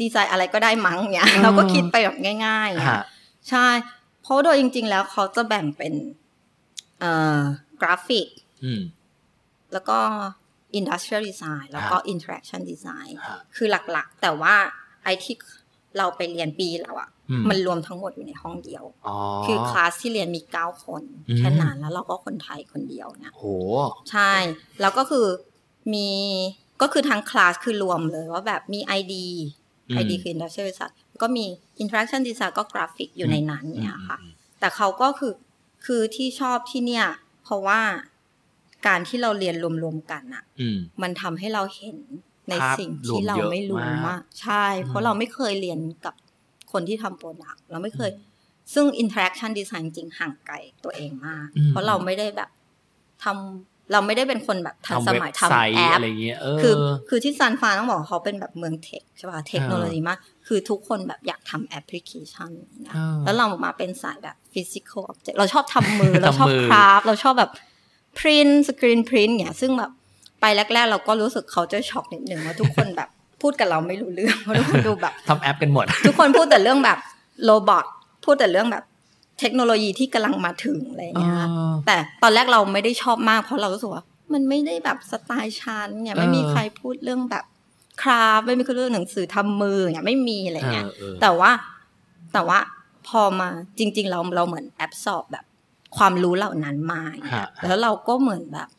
[0.01, 3.03] ดีไซน์อะไรก็ได้มั้งเนี่ยอืมเราก็คิดไปแบบง่ายๆเนี่ยฮะ
[3.49, 3.67] ใช่
[4.21, 5.93] เพราะโดยจริง ๆ แล้วเขาจะแบ่งเป็น
[6.99, 7.41] เอ่อ
[7.81, 8.27] กราฟิก
[8.63, 8.81] อืม
[9.73, 9.99] แล้วก็
[10.79, 14.55] Industrial Design แล้วก็ฮะ Interaction Design ฮะคือหลักๆ แต่ว่า
[15.03, 15.35] ไอ้ที่
[15.97, 23.45] เราไปเรียนปีแล้วอะอืมมันรวมทั้งหมดอยู่ในห้องเดียวอ๋อคือคลาสที่เรียนมีเก้าคนอืมแค่นั้นแล้วเราก็คนไทยคนเดียวเนี่ยโห
[24.11, 24.31] ใช่
[24.81, 25.27] แล้วก็คือ
[25.93, 26.09] มี
[26.81, 29.13] ก็คือทั้งคลาสคือรวมเลยว่าแบบมี ID
[29.89, 31.45] อืม ID คือ Industrial Design แล้วก็มี
[31.83, 35.33] Interaction Design ก็กราฟิกอยู่ในนั้นเนี่ยค่ะอืมแต่เขาก็คือ
[35.85, 37.05] คือที่ชอบที่เนี่ย
[37.43, 37.81] เพราะว่า
[38.87, 41.97] การที่เราเรียนรวมๆกันอะอืมมันทำให้เราเห็น
[42.49, 46.15] ในภาพรวมเยอะมาก สิ่งที่มเราไม่รู้มาก ใช่ เพราะเราไม่เคยเรียนกับ
[46.71, 48.11] คนที่ทำ product เราไม่เคย
[48.73, 52.49] ซึ่ง interaction design จริงๆห่างไกลตัวเองมากอืมเพราะเราไม่ได้แบบ
[53.23, 56.73] ทำ เราไม่ได้เป็นคนแบบทันสมัยทำเว็บไซต์ทำแอปอะไรเงี้ยเออคือ
[57.09, 60.17] คือที่ซานฟรานต้องบอกว่าเขาเป็นแบบเมืองเทคใช่ป่ะเทคโนโลยีมาก
[60.47, 62.49] คือทุกคนแบบอยากทำแอปพลิเคชัน
[62.85, 67.51] นะอ่าแล้วเรามาเป็นสายแบบ physical object เราชอบทำมือ เราชอบทำมือคราฟเราชอบแบบ
[68.19, 69.91] print screen print เนี่ยซึ่งแบบ
[70.41, 73.09] ไปแรก ๆ เราก็รู้สึกเขาจะช็อกนิดหนึ่งว่าทุกคนแบบ
[73.41, 76.97] พูดกับเราไม่รู้เรื่องเพราะทุกคนดูแบบทำแอปกันหมด ทุกคนพูดแต่เรื่องแบบ
[77.43, 77.85] โรบอท
[78.25, 78.83] พูดแต่เรื่องแบบ
[79.39, 84.03] เทคโนโลยีที่กำลังมาถึงอะไรอย่างเงี้ยอ๋อแต่ตอนแรกเราไม่ได้ชอบมาก เพราะเรารู้สึกว่า
[84.33, 87.45] มันไม่ได้แบบสไตล์ชันเนี่ยไม่มีเออใครพูดเรื่องแบบ
[88.01, 91.51] คราฟไม่มีใครเรื่องหนังสือทำมือเนี่ยไม่มีอะไรเงี้ยเออเออแต่ว่า
[92.33, 92.59] แต่ว่า
[93.07, 95.45] พอมาจริง ๆ เราเราเหมือนแอบสอบแบบ
[95.97, 98.69] ความรู้เหล่านั้นมาเนี่ยฮะแล้วเราก็เหมือนแบบ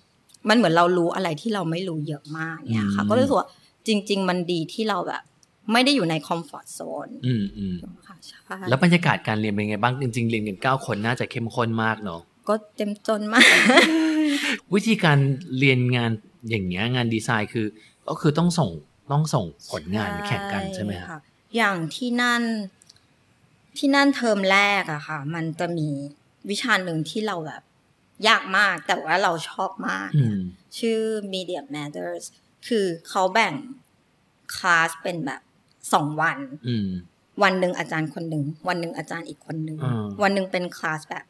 [0.49, 3.49] มันเหมือนเรารู้อะไรที่เราไม่รู้เยอะมากเนี่ยค่ะอืมก็รู้สึกว่า
[3.87, 5.23] จริง ๆ มันดีที่เราแบบ
[5.73, 8.08] ไม่ได้อยู่ในคอมฟอร์ทโซนอืมอืมค่ะใช่
[8.69, 13.45] แล้วบรรยากาศการเรียนเป็นไงบ้างจริงๆเรียนกันเก้าคนน่าจะเข้มข้นมากเนาะก็เต็มจนมาก
[14.75, 15.19] วิธีการ
[15.59, 16.11] เรียนงาน
[16.51, 17.67] อย่างเงี้ยงานดีไซน์คือ
[18.09, 18.71] ก็คือต้องส่ง
[19.13, 21.21] ต้องส่งผลงานไปแข่งกันใช่ไหมฮะค่ะ
[21.57, 22.43] อย่างที่นั่น
[23.79, 25.89] ที่นั่นเทอมแรกอะค่ะ มันจะมี
[26.51, 27.63] วิชาหนึ่งที่เราแบบ
[28.29, 30.39] ยากมากแต่ว่าเราชอบมากอืม
[30.79, 31.01] ชื่อ
[31.33, 32.25] Media Matters
[32.69, 33.55] คือเขาแบ่ง
[34.57, 35.41] คลาสเป็นแบบ
[35.93, 36.89] สองวันอืม
[37.43, 41.25] วันหนึ่งอาจารย์คนหนึ่งวันหนึ่งอาจารย์อีกคนหนึ่งอ่าวันหนึ่งเป็นคลาสแบบ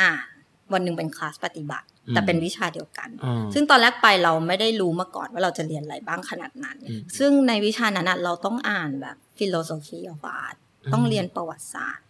[0.00, 0.26] อ่าน
[0.72, 12.06] วันหนึ่งเป็นคลาสปฏิบัติ แต่อืมเป็นวิชาเดียวกันอ่าซึ่งตอนแรกไปเราไม่ได้รู้มาก่อนว่าเราจะเรียนอะไรบ้างขนาดนั้นอืมซึ่งในวิชานั้นน่ะเราต้องอ่านแบบ philosophy of art อืมต้องเรียนประวัติศาสตร์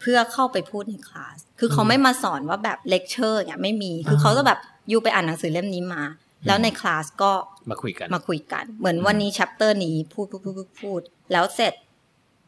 [0.00, 4.58] เพื่อเข้าไปพูดในคลาส คือเขาไม่มาสอนว่าแบบเลคเชอร์เนี่ยไม่มี คือเขาจะแบบ
[4.90, 6.02] ยูไปอ่านหนังสือเล่มนี้มา
[6.46, 7.32] แล้วในคลาสก็
[7.70, 11.00] มาคุยกันมาคุยกัน เหมือนวันนี้ชัปเตอร์นี้พูดพูดพูดพูดพูด
[11.32, 11.74] แล้วเสร็จ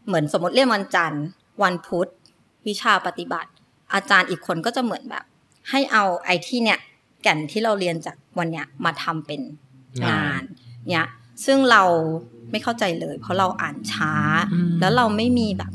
[0.06, 1.24] เหมือนสมมติเรียนวันจันทร์
[1.62, 2.08] วันพุธ
[2.66, 3.50] วิชาปฏิบัติ
[3.94, 5.24] อาจารย์อีกคนก็จะเหมือนแบบ
[5.70, 6.78] ให้เอาไอ้ที่เนี่ย
[7.22, 9.40] แก่นที่เราเรียนจากวันเนี้ยมาทำเป็น
[10.08, 10.42] งาน
[10.90, 11.08] เนี่ย
[11.44, 11.82] ซึ่งเรา
[12.50, 14.12] ไม่เข้าใจเลย เพราะเราอ่านช้า
[14.52, 15.72] อืมแล้วเราไม่มีแบบ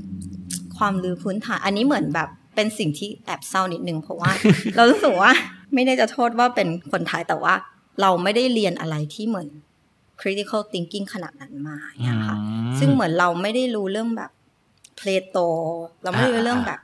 [0.78, 4.32] ความรู้พื้นฐานอันนี้เหมือนแบบเป็นสิ่งที่แอบเศร้านิดนึงเพราะว่า
[4.76, 5.32] เรารู้สึกว่า
[5.74, 7.54] ไม่ได้จะโทษว่าเป็นคนไทยแต่ว่า
[8.02, 9.50] เราไม่ได้เรียนอะไรที่เหมือน
[10.22, 14.32] critical thinking ขนาดนั้นมาเนี่ยค่ะอืมซึ่งเหมือนเราไม่ได้รู้เรื่องแบบ
[14.98, 15.38] เพลโต
[16.04, 16.80] เราไม่ได้รู้เรื่องแบบ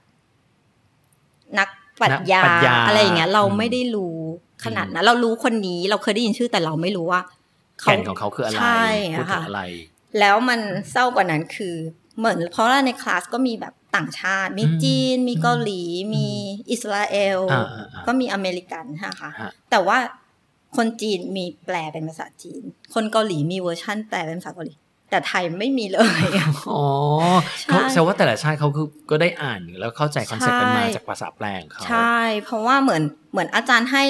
[1.60, 1.70] นัก
[2.02, 4.18] ปรัชญานักปรัชญาอะไรอย่างเงี้ย เราอืมไม่ได้รู้
[4.66, 7.22] ขนาดนั้นเรารู้คนนี้เราเคยได้ยินชื่อแต่เราไม่รู้ว่า
[7.84, 8.84] แก่นของเขาคืออะไรใช่
[9.16, 9.62] พูดอะถึค่ะงอะไร
[10.20, 10.60] แล้วมัน
[10.92, 11.76] เศร้ากว่านั้นคือ
[12.18, 15.82] เหมือน เพราะว่าในคลาสก็มีแบบต่างชาติ มีอืมจีน มีเกาหลี
[16.16, 16.28] มี
[16.72, 19.98] อิสราเอลอ่าอ่าอ่าก็มีอเมริกันนะคะฮะแต่ว่า
[20.78, 22.62] คนจีนมีแปลเป็นภาษาจีน
[22.94, 24.74] คนเกาหลีมีเวอร์ชั่นแปลเป็นภาษาเกาหลี
[25.10, 26.24] แต่ไทยไม่มีเลย
[26.72, 26.84] อ๋อ
[27.62, 34.04] ใช่เขาแสดงว่าแต่ละชาติเขาคือก็ได้อ่านแล้วเข้าใจ concept กันมาใช่จากภาษาแปลของเขาใช่ เพราะว่าเหมือนเหมือนอาจารย์ให้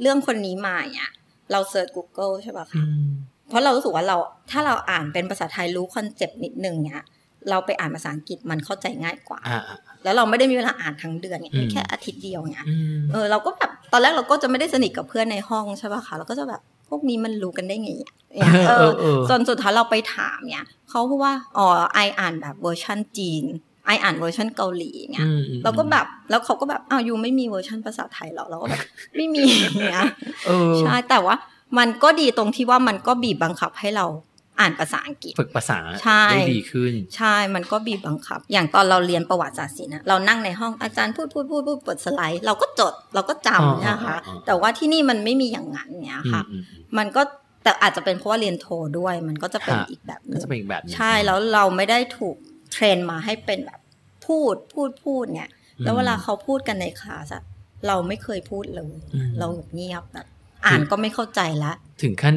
[0.00, 1.10] เรื่องคนนี้มาเนี่ย
[1.52, 3.08] เรา search Google ใช่ป่ะคะอืม
[3.48, 4.16] เพราะเรารู้สึกว่าเรา
[4.50, 7.04] ถ้าเราอ่านเป็นภาษาไทยรู้ concept นิดนึงเนี่ย
[7.50, 23.44] เราไปอ่านภาษาอังกฤษมันเข้าใจง่ายกว่าอ่าอ่าแล้วเราไม่ได้มีเวลาอ่านทั้งเดือนเนี่ยอืมมีแค่อาทิตย์เดียวเนี่ยอืมเออเราก็แบบตอนแรกเราก็จะไม่ได้สนิทกับเพื่อนในห้องใช่ป่ะคะเราก็จะแบบพวกนี้มันรู้กันได้ไงอะเอเอออเออจนสุดท้ายเราไปถามเนี่ยเขาพูดว่าอ๋อ I อ่านแบบเวอร์ชันจีน
[23.86, 28.84] I อ่านเวอร์ชันเกาหลีเงี้ยอืมอืมเราก็แบบแล้วเขาก็แบบอ้าว you ไม่มีเวอร์ชันภาษาไทยเหรอเราก็แบบ
[29.16, 29.44] ไม่มี
[29.82, 30.04] เงี้ย
[30.46, 31.34] เออใช่แต่ว่า
[31.78, 34.06] มันก็ดีตรงที่ว่ามันก็บีบบังคับให้เรา
[34.60, 47.22] อ่านภาษาอังกฤษ ฝึกภาษาใช่ได้ดีขึ้น ใช่ มันก็บีบบังคับ อย่างตอนเราเรียนประวัติศาสตร์ศิลป์นะเรานั่งในห้องอาจารย์พูดพูดพูดพูดเปิดสไลด์ เราก็จดเราก็อ๋อจำนะคะอ๋ออ๋อแต่ว่าที่นี่มันไม่มีอย่างนั้นเนี่ยค่ะอืมอืมมันก็
[47.62, 48.66] แต่อาจจะเป็นเพราะว่าเรียนโท
[48.98, 52.36] ด้วย มันก็จะเป็นฮะอีกแบบหก็นึงจะเป็นอีกแบบหนึงใช่แล้วเราไม่ได้ถูก
[52.72, 53.80] เทรนมาให้เป็นแบบ
[54.26, 57.42] พูดพูดพูดเนี่ย แล้วเวลาเขาพูดกันในคลาสอะ
[57.86, 60.26] เราไม่เคยพูดเลยอืมเราเงียบแบบ
[60.66, 62.34] อ่านก็ไม่เข้าใจละ ถึงขั้น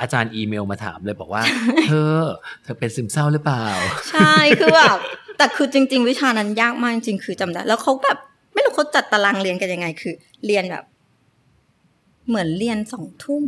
[0.00, 1.42] อาจารย์อีเมลมาถามเลยบอกว่า
[1.86, 2.16] เธอ
[2.62, 3.64] เธอเป็นซึมเศร้าหรือเปล่า
[4.10, 4.98] ใช่คือแบบ
[5.38, 8.18] แต่คือจริง ๆ วิชานั้นยากมากจริงๆคือจำได้ แล้วเขาแบบ
[8.54, 10.14] ไม่รู้เขาจัดตารางเรียนกันยังไง คือ
[10.46, 10.84] เรียนแบบ
[12.28, 13.44] เหมือนเรียนสองทุ่ม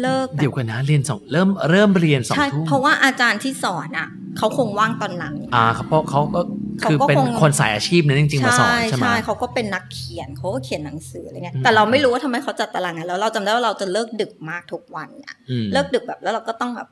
[0.00, 6.40] เนี่ยเลิกแบเดี๋ยบวกันนะเรียนสองเริ่มเริ่มเรียนสองใช่ทุ่มเพราะว่าอาจารย์ที่สอนอะเขาคงว่างตอนนั้นอ่าเขาเพราะเขาก็
[6.80, 16.88] เขาคือก็เป็นคงคนสายอาชีพนั้นจริงๆมาสอนใช่ไหมใช่เขาก็เป็นนักเขียนเขาก็เขียนหนังสืออะไรเงี้ยอืมแต่เราไม่รู้ว่าทำไมเขาจัดตารางนั้นแล้วเราจำได้ว่าเราจะเลิกดึกมากทุกวันเนี่ยอืมเลิกดึกแบบแล้วเราก็ต้องแบบ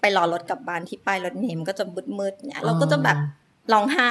[0.00, 1.84] ไปรอรถกลับบ้านที่ป้ายรถเมล์มันก็จะ
[2.18, 3.16] มืดๆเนี่ยเราก็จะแบบ
[3.72, 4.10] ร้องไห้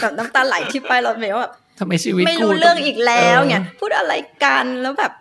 [0.00, 4.12] แบบน้ำตาไหลที่ป้ายรถเมล์ว่าแบบทำไมชีวิตไม่รู้กูเรื่องอีกแล้วออเนี่ยพูดอะไร
[4.44, 5.12] กันแล้วแบบ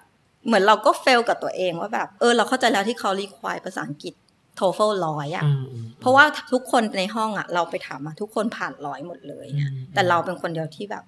[0.46, 4.14] เหมือนเราก็เฟลกับตัวเองว่าแบบ เออเราเข้าใจแล้วที่เขารีควายภาษาอังกฤษ
[4.56, 11.04] โทเฟลร้อยอะอืมอืมเพราะว่าทุกคนในห้องอะเราไปถามมาทุกคนผ่านร้อยหมดเลยเนี่ยอืมแต่เราเป็นคนเดียวที่แบบ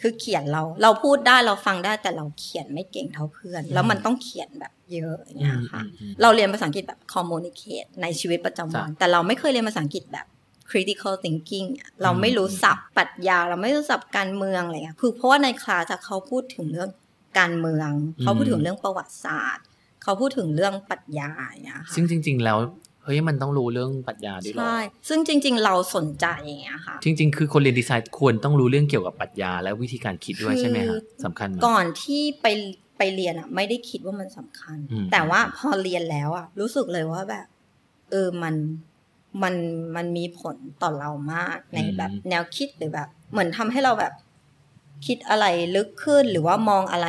[0.00, 10.26] คือเขียนเรา เราพูดได้เราฟังได้แต่เราเขียนไม่เก่งเท่าเพื่อน แล้วมันต้องเขียนแบบเยอะอย่างเงี้ยค่ะอืมอืมเราเรียนภาษาอังกฤษแบบ communicate ในชีวิตประจำวันจ้ะแต่เราไม่เคยเรียนภาษาอังกฤษแบบ
[10.70, 16.88] critical thinking อะเราไม่รู้ศัพท์ปรัชญา เราไม่รู้ศัพท์การเมืองอะไรเงี้ยคือเพราะว่าในคลาสอะเขาพูดถึงเรื่อง
[17.38, 17.90] การเมือง
[18.20, 19.64] เขาพูดถึงเรื่องประวัติศาสตร์
[20.02, 22.58] เขาพูดถึงเรื่องปรัชญาอย่างเงี้ยค่ะซึ่งจริง ๆ แล้ว
[23.04, 24.76] เฮ้ยมันต้องรู้เรื่องปรัชญาด้วยเหรอใช่
[25.08, 32.46] ซึ่งจริง ๆ เราสนใจอย่างเงี้ยค่ะ จริง ๆ คือคนเรียนดีไซน์ควรต้องรู้เรื่องเกี่ยวกับปรัชญาและวิธีการคิดด้วยคือใช่ไหมฮะสำคัญไหมก่อนที่ไป
[32.98, 37.46] ไปเรียนอะไม่ได้คิดว่ามันสำคัญอืมแต่ว่าพอเรียนแล้วอะรู้สึกเลยว่าแบบ
[38.10, 38.54] เออมัน
[39.42, 39.54] มัน
[39.96, 44.12] มันมีผลต่อเรามากในแบบแนวคิดหรือแบบ เหมือนทำให้เราแบบ
[45.06, 47.08] คิดอะไรลึกขึ้นหรือว่ามองอะไร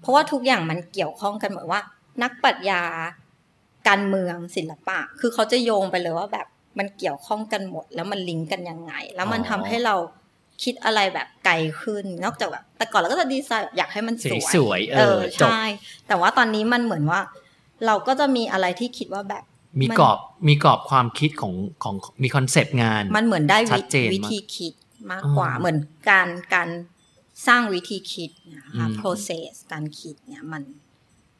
[0.00, 1.80] เพราะว่าทุกอย่างมันเกี่ยวข้องกันหมดว่า
[2.22, 2.82] นักปรัชญา
[3.88, 6.46] การเมืองศิลปะ คือเขาจะโยงไปเลยว่าแบบ
[6.78, 9.94] มันเกี่ยวข้องกันหมด แล้วมันลิงก์กันยังไง แล้วมันทำให้เรา
[10.64, 15.62] คิดอะไรแบบไกลขึ้น นอกจากแบบแต่ก่อนเราก็จะดีไซน์แบบอยากให้มันสวยสวยๆเออจบใช่
[16.08, 17.20] แต่ว่าตอนนี้มันเหมือนว่า
[17.86, 19.44] เราก็จะมีอะไรที่คิดว่าแบบ
[19.80, 24.74] มีมันกรอบมีกรอบความคิดของของมีคอนเซปต์งาน มันเหมือนได้ชัวิดเจนมากวิธีคิด
[25.10, 25.78] มากกว่าอ๋อเหมือน
[26.10, 26.68] การการ
[27.46, 30.62] สร้างวิธีคิดเนี่ยค่ะอืม process การคิดเนี่ยมัน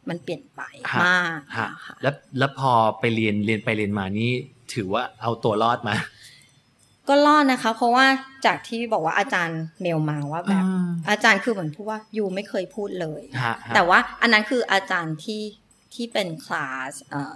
[0.08, 0.62] มันเปลี่ยนไป
[0.92, 4.30] ฮะมากฮะนะคะแล้วแล้วพอไปเรียนเรียนไปเรียนมานี่
[4.74, 5.94] ถือว่าเอาตัวรอดมา
[7.08, 8.06] ก็รอดนะคะ เพราะว่า
[8.46, 10.64] จากที่บอกว่าอาจารย์เมลมาว่าแบบ
[11.10, 15.42] อาจารย์คือเหมือนพูดว่ายูไม่เคยพูดเลยฮะฮะแต่ว่าอันนั้นคืออาจารย์ที่
[15.94, 17.34] ที่เป็นคลาสเอ่อ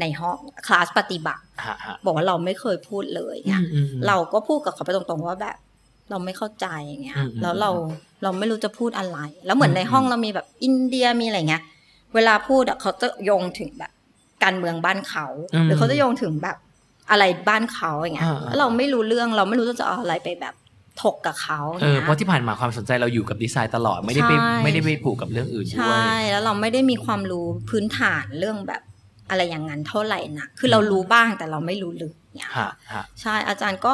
[0.00, 5.56] ในห้องคลาสปฏิบัติฮะฮะบอกว่าเราไม่เคยพูดเลยเนี่ยอืมอืมอืมเราก็พูดกับเขาไปตรงๆว่าแบบ
[6.10, 7.70] เราไม่เข้าใจอย่างเงี้ยอืมอืมแล้วเรา
[8.22, 11.62] เราไม่รู้จะพูดอะไร แล้วเหมือนในอืมห้องเรามีแบบอินเดียมีอะไรเงี้ย
[12.14, 13.92] เวลาพูดอะเขาจะโยงถึงแบบ
[14.44, 15.26] การเมืองบ้านเขา
[15.64, 16.56] หรือเขาจะโยงถึงแบบ
[17.10, 20.54] อะไรบ้านเขาอย่างเงี้ยอ่าอ่าแล้วเราไม่รู้เรื่องเราไม่รู้จะเอาอะไรไปแบบ
[21.02, 28.82] ถกกับเขาเอองี้ยเพราะที่ผ่านมาความสนใจเราอยู่กับดีไซน์ตลอดไม่ได้ไปใช่ไม่ได้ไปผูกกับเรื่องอื่นด้วใช่ยแล้วเราไม่ได้มีความรู้พื้นฐานเรื่องแบบ
[29.30, 33.92] อะไรอย่างนั้นเท่าไหร่นะคือเรารู้บ้างแต่เราไม่รู้ลึกเนี่ยฮะฮะใช่อาจารย์ก็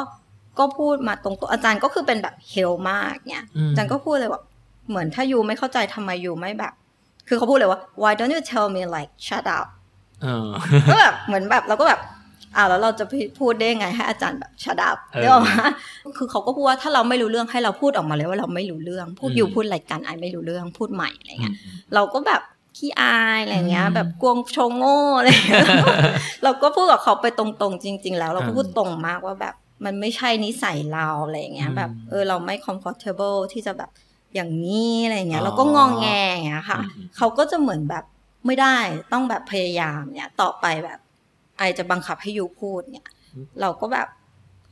[0.58, 4.40] ก็พูดมาตรงตัวอาจารย์ก็คือเป็นแบบเฮลมากเนี่ยอืมอาจารย์ก็พูดเลยว่า
[4.88, 6.72] เหมือนถ้ายูไม่เข้าใจทำไมยูไม่แบบ
[7.28, 9.66] คือเขาพูดเลยว่า why don't you tell me like shut up
[10.22, 10.48] เออ
[10.90, 12.00] ก็แบบเหมือนแบบเราก็แบบ
[12.56, 13.04] อ่าแล้วเราจะ
[13.38, 15.42] พูดได้ยังไงให้อาจารย์แบบ shut up เออเรียกว่า
[16.16, 21.56] คือเขาก็พูดว่าถ้าเราไม่รู้เรื่องให้เราพูดออกมาเลยว่าเราไม่รู้เรื่อง พูดอืมอยู่พูดรายการไอไม่รู้เรื่องพูดใหม่อะไรอืเงี้ยม
[21.94, 22.42] เราก็แบบ
[22.76, 25.64] ขี้อายอะไรเงี้ยอืมแบบกวงโชงโง่อะไรเงี้ย
[26.44, 33.90] เราก็พูดกับเขาไปตรงๆ จริง ๆ แล้ว เราก็อืมพูดตรงมากว่าแบบ มันไม่ใช่นิสัยเราอะไรเงี้ยอืมแบบ เออเราไม่ comfortable ที่จะแบบ
[34.34, 38.04] อย่างนี้อะไรเงี้อ๋ยอเราก็งองแงอย่างเงี้ยค่ะอืมอืมเขาก็จะเหมือนแบบ
[38.46, 38.76] ไม่ได้
[39.12, 40.98] ต้องแบบพยายามเนี่ย ต่อไปแบบ
[41.58, 43.08] ไอจะบังคับให้ยูพูดเนี่ย
[43.60, 44.08] เราก็แบบ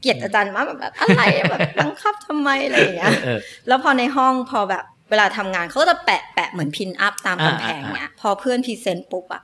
[0.00, 9.42] เกลียดอาจารย์มากแบบแบบอะไรอะแบบบังคับทำไมอะไรอย่างเงี้ยเออแล้วพอในห้องพอแบบเวลาทำงานเขาก็จะแปะแปะเหมือน pin up ตามอ่ากำแพงอ่าเนี่ยพอเพื่อน present ปุ๊บอะ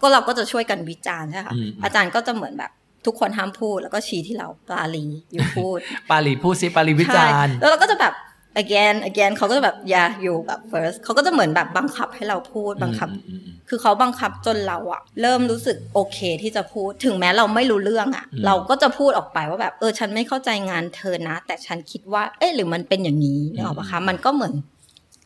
[0.00, 2.72] ก็เราก็จะช่วยกันวิจารณ์ใช่ค่ะอืมอาจารย์ก็จะเหมือนแบบ
[3.06, 5.78] ทุกคนห้ามพูดแล้วก็ชี้ที่เราปาลี you พูด
[6.10, 8.14] ปาลีพูดซิปาลีวิจารณ์ใช่แล้วเราก็จะแบบ
[8.62, 24.54] again again เขาก็จะแบบอย่าอยู่แบบ first เขาก็จะเหมือนแบบบังคับให้เราพูดบังคับอืมอืมอืมคือเขาบังคับจนเราอะเริ่มรู้สึกโอเคที่จะพูดถึงแม้เราไม่รู้เรื่องอะอืมเราก็จะพูดออกไปว่าแบบเออฉันไม่เข้าใจงานเธอนะ แต่ฉันคิดว่า เอ๊ะหรือมันเป็นอย่างนี้นึกออกปะคะมันก็เหมือน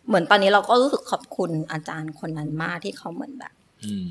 [0.09, 3.53] เหมือนตอนนี้เราก็รู้สึกขอบคุณอาจารย์คนนั้นมากที่เขาเหมือนแบบ
[3.85, 4.07] อืม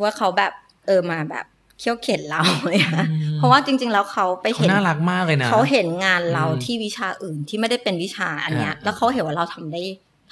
[0.00, 0.52] ว่าเขาแบบ
[0.86, 1.46] เออมาแบบ
[1.78, 9.82] เขี่ยวเข็นเราเลยนะอืมเพราะว่าจริง ๆ แล้วเขาไปเขาเห็นน่ารักมากเลยนะเขาเห็นงานเราอืมที่วิชาอื่นที่ไม่ได้เป็นวิชาอันเนี้ยอ่าแล้วเขาเห็นว่าเราทำได้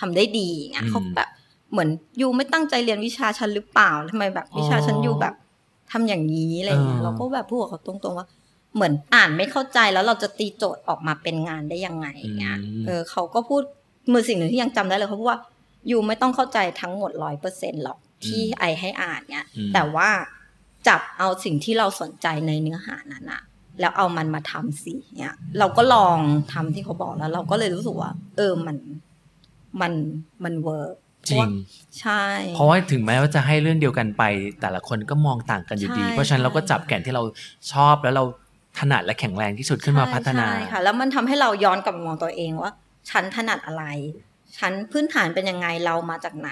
[0.01, 1.29] ทำได้ดีอย่างเงี้ยอืมเขาแบบ
[1.73, 1.89] เหมือน
[2.21, 5.35] ยูไม่ตั้งใจเรียนวิชาฉันหรือเปล่าทำไมแบบวิชาฉันอ๋ออยู่แบบ
[5.93, 8.27] ทำอย่างนี้อะไรเงี้ยเออเราก็แบบพูดกับเขาตรงๆว่า
[8.75, 13.63] เหมือนอ่านไม่เข้าใจแล้วเราจะตีโจทย์ออกมาเป็นงานได้ยังไงอย่างเงี้ยอืมเออเขาก็พูด
[14.13, 15.41] มือสิ่งหนึ่งที่ยังจำได้เลยเขาพูดว่า
[15.91, 20.09] ยูไม่ต้องเข้าใจทั้งหมดร้อยเปอร์เซ็นหรอกที่ไอให้อ่านเนี่ยอืมแต่ว่า
[20.88, 23.42] จับเอาสิ่งที่เราสนใจในเนื้อหานั้นอะ
[23.81, 26.16] แล้วเอามันมาทำสิเนี่ยเราก็ลอง
[26.53, 28.77] ทำที่เขาบอกแล้ว เราก็เลยรู้สึกว่า เออมัน
[29.81, 29.92] มัน
[30.44, 30.94] มันเวิร์ก
[31.29, 31.49] จริง
[32.01, 34.22] ใช่ เพราะว่าถึงแม้ว่าจะให้เรื่องเดียวกันไป
[34.61, 37.22] แต่ละคนก็มองต่างกันอยู่ดีใช่เพราะฉะนั้นเราก็ใช่จับแก่นที่เรา
[37.72, 38.25] ชอบแล้วเรา
[38.79, 42.72] ถนัดและแข็งแรงที่สุดขึ้นมาพัฒนาใช่ค่ะ แล้วมันทำให้เราย้อนกลับมามองตัวเองว่า
[43.11, 43.85] ฉันถนัดอะไร
[44.59, 46.51] ฉันพื้นฐานเป็นยังไงเรามาจากไหน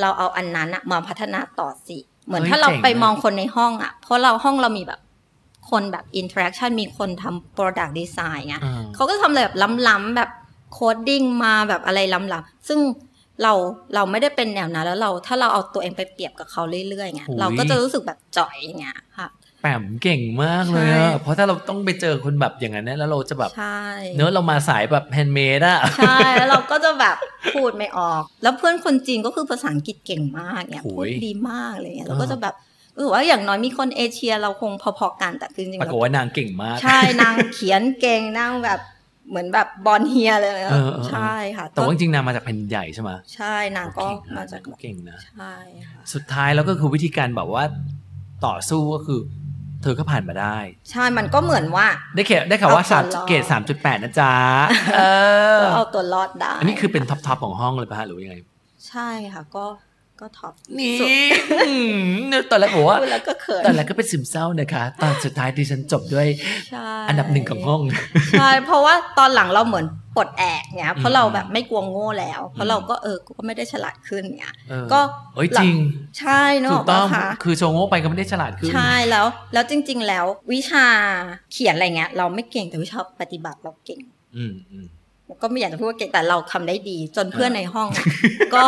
[0.00, 5.00] เราเอาอันนั้นอะมาพัฒนาต่อสิ เหมือนเฮ้ยถ้าเราเจ๋งไปนะมองคนในห้องอะเพราะเราห้องเรามีแบบ
[5.70, 9.56] คนแบบ interaction มีคนทำ product design ไงอ่าเขาก็ทำอะไรแบบ
[9.88, 10.30] ล้ำๆแบบ
[10.72, 12.80] coding มาแบบอะไรล้ำๆซึ่ง
[13.42, 13.52] เรา
[13.94, 19.28] เราไม่ได้เป็นแนวนั้นแล้วเราถ้าเราเอาตัวเองไปเปรียบกับเขาเรื่อยๆเงี้ยโอ้ยเราก็จะรู้สึกแบบจ่อยอย่างเงี้ยค่ะ
[19.64, 23.80] แปมเก่งมากเลยใช่อะเพราะถ้าเราต้องไปเจอคนแบบอย่างนั้นนะแล้วเราจะแบบใช่
[24.14, 27.16] เนื้อะเรามาสายแบบ handmade อะใช่ แล้วเราก็จะแบบ
[27.54, 32.54] พูดไม่ออก แล้วเพื่อนคนจีนก็คือภาษาอังกฤษเก่งมากเนี่ยโอ้ยพูดดีมากอะไรเงี้ยเออเราก็จะแบบ
[32.94, 38.80] รู้สึกว่าอย่างน้อยมีคนเอเชียเราคงพอๆกันแต่คือจริงๆปรากแล้ฏวว่านางเก่งมาก ใช่นางเขียนเก่งนางแบบ
[39.30, 45.54] เหมือนแบบ born here เลยเออเออเออใช่ค่ะแต่ว่าจริงๆนางมาจากแผ่นดินใหญ่ใช่ไหมใช่นางก็เก่งนะมาจากแบบเก่งนะใช่
[45.88, 47.64] ค่ะสุดท้ายแล้วก็คือวิธีการแบบว่า
[48.46, 49.20] ต่อสู้ก็คือ
[49.84, 50.58] เธอก็ผ่านมาได้
[50.90, 54.34] ใช่ มันก็เหมือนว่า ได้เขได้ข่าวว่าเอาสามตัวรอดเกรดสามจุดแปดนะจ๊ะ
[54.96, 55.02] เอ
[55.58, 58.36] อก็เอาตัวรอดได้ อันนี้คือเป็น top top ของห้องเลยป่ะฮะหรือว่ายังไง
[58.88, 59.64] ใช่ค่ะก็
[60.20, 61.08] ก็ top นี่สุด
[61.68, 61.74] อื
[62.30, 66.28] มตอนแรกบอกว่าพูดแล้วก็เขินตอนแรกก็เป็นซึมเศร้านะคะ ตอนสุดท้ายดิฉันจบด้วย
[66.70, 67.80] ใช่อันดับหนึ่งของห้อง
[68.32, 75.00] ใช่เพราะว่าตอนหลังเราเหมือนปลดแอกเนี่ยเพราะอืมเราแบบไม่กลัวโง่แล้ว เพราะอืมเราก็เออก็ไม่ได้ฉลาดขึ้นเนี่ยเออก็
[75.34, 75.74] เอ้ยจริง
[76.18, 80.86] ใช่เนถูอะกต้องค่ะคือโชว์โง่ไปก็ไม่ได้ฉลาดขึ้นใช่แล้ว แล้วจริง ๆ แล้ววิชา
[81.52, 84.00] เขียนอะไรเงี้ยเราไม่เก่งแต่วิชาปฏิบัติเราเก่ง
[84.36, 84.86] อืมอืม
[85.42, 88.04] ก็ไม่อยากจะพูดว่าเก่งแต่เราทำได้ดี จนเพื่อนในห้องอะ
[88.54, 88.62] ก็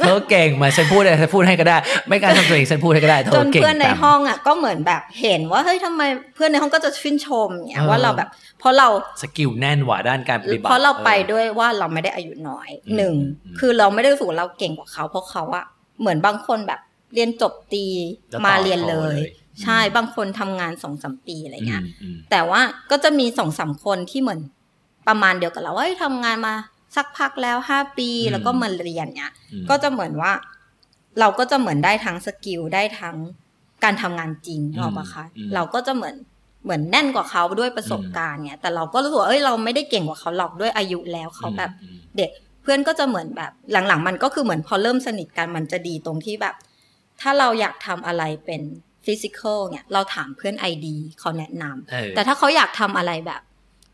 [0.00, 1.76] เธอเก่งมาฉันพูดอะไรฉันพูดให้ก็ได้
[2.08, 6.02] ไม่กล้ารทำตัวเองฉันพูดให้ก็ได้เธจอนเก่งเพื่อนในตามห้องอะก็เหมือนแบบเห็นว่าเฮ้ยทำไม
[6.34, 8.88] เพื่อนในห้องก็จะชื่นชมเนี่ยเออว่าเราแบบเพราะเรา
[9.22, 13.14] สกิลแน่นหว่าด้านการปฏิบัติเพราะเราไปออด้วยว่าเราไม่ได้อายุน้อยอืมหนึ่ง
[13.44, 15.64] อืมคือเราไม่ได้รู้สึกว่าเราเก่งกว่าเขาเพราะเขาอะ
[16.00, 16.80] เหมือนบางคนแบบ
[17.14, 17.86] เรียนจบตี
[18.30, 19.30] แล้วมาต่อเรียนเลยเลย
[19.62, 22.60] ใช่บางคนทำงานสองสามปีอะไรเงี้ยอืมอืมแต่ว่า
[22.90, 24.40] ก็จะมีสองสามคนที่เหมือน
[25.08, 26.54] ประมาณเดียวกับเราว่าเฮ้ยทำงานมา
[26.96, 30.32] สักพักแล้วห้าปีอืมแล้วก็มาเรียนเนี่ยอืมก็จะเหมือนว่า
[31.20, 33.16] เราก็จะเหมือนได้ทั้งสกิลได้ทั้ง
[33.84, 36.14] การทำงานจริงนึกออกปะคะอืมเราก็จะเหมือน
[36.64, 42.30] เหมือนแน่นกว่าเขาด้วยประสบการณ์เนี่ยแต่เราก็รู้สึกว่าเอ้ยเราไม่ได้เก่งกว่าเขาหรอกด้วยอายุแล้วเขาแบบอืมเด็ก
[42.62, 46.54] เพื่อนก็จะเหมือนแบบหลังๆ มันก็คือเหมือนพอเริ่มสนิทกันมันจะดีตรงที่แบบ
[47.20, 48.62] ถ้าเราอยากทำอะไรเป็น
[49.06, 53.40] physical เนี่ยเราถามเพื่อน ID เขาแนะนำเออแต่ถ้าเขาอยากทำอะไรแบบ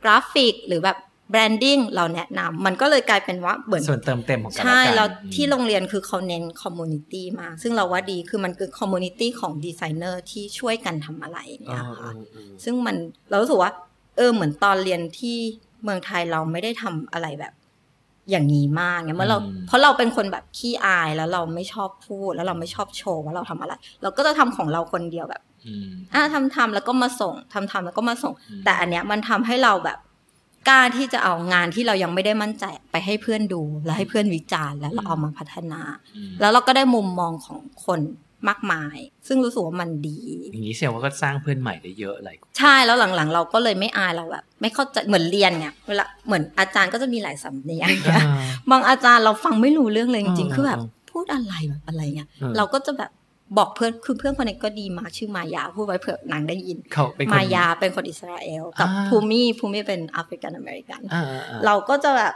[0.04, 0.98] กราฟิกหรือแบบ
[1.30, 12.96] branding เราแนะนำมันก็เลยกลายเป็นว่าเหมือนส่วนเติมเต็มของกันและใช่กันแล้วอืมที่โรงเรียนคือเขาเน้น community มากซึ่งเราว่าดีคือมันคือ community ของดีไซเนอร์ที่ช่วยกันทำอะไรเอเนี่ยอเอค่ะอเออซึ่งมัน
[13.30, 13.70] เรารู้สึกว่า
[14.16, 15.36] เออเหมือนตอนเรียนที่
[15.82, 17.52] เมืองไทยเราไม่ได้ทำอะไรแบบ
[18.30, 29.98] อย่างนี้มากเนี่ยเมื่อเราอืมเพราะเราเป็นคนแบบขี้อายแล้วเราไม่ชอบพูดแล้วเราไม่ชอบโชว์ว่าเราทำอะไร เราก็จะทำของเราคนเดียวแบบ อืมอะทำทำแล้วก็มาส่งทำทำแล้วก็มาส่งอืมแต่อันเนี้ยมันทำให้เราแบบ
[30.68, 35.80] กล้าที่จะเอางานที่เรายังไม่ได้มั่นใจไปให้เพื่อนดู แล้วให้เพื่อนวิจารณ์แล้วเราเอามาพัฒนา
[36.16, 38.00] อืมแล้วเราก็ได้มุมมองของคน
[38.48, 38.96] มากมาย
[39.26, 40.20] ซึ่งรู้สึกว่ามันดี
[40.52, 48.22] อย่างนี้เซลว่าก็สร้างเพื่อนใหม่ได้เยอะหลายคนใช่แล้วหลังๆ เราก็เลยไม่อายเราแบบไม่เข้าใจเหมือนเรียนเนี่ยเวลาเหมือนอาจารย์ก็จะมีหลายสำเนียงอ่า
[48.70, 53.10] บางอาจารย์เราฟังไม่รู้เรื่องเลยจริงเออๆคือแบบเออพูดอะไรแบบอะไรเงี้ยเออเราก็จะแบบ
[53.58, 62.34] บอกเพื่อนคือเพื่อนคนนี้ก็ดีมากชื่อมายาพูดไว้เผื่อนางได้ยินเขาเป็นคนมายาเป็นคนอิสราเอล กับอ่าภูมิภูมิเป็นแอฟริกันอเมริกันอ่าอ่าอ่าเราก็จะแบบ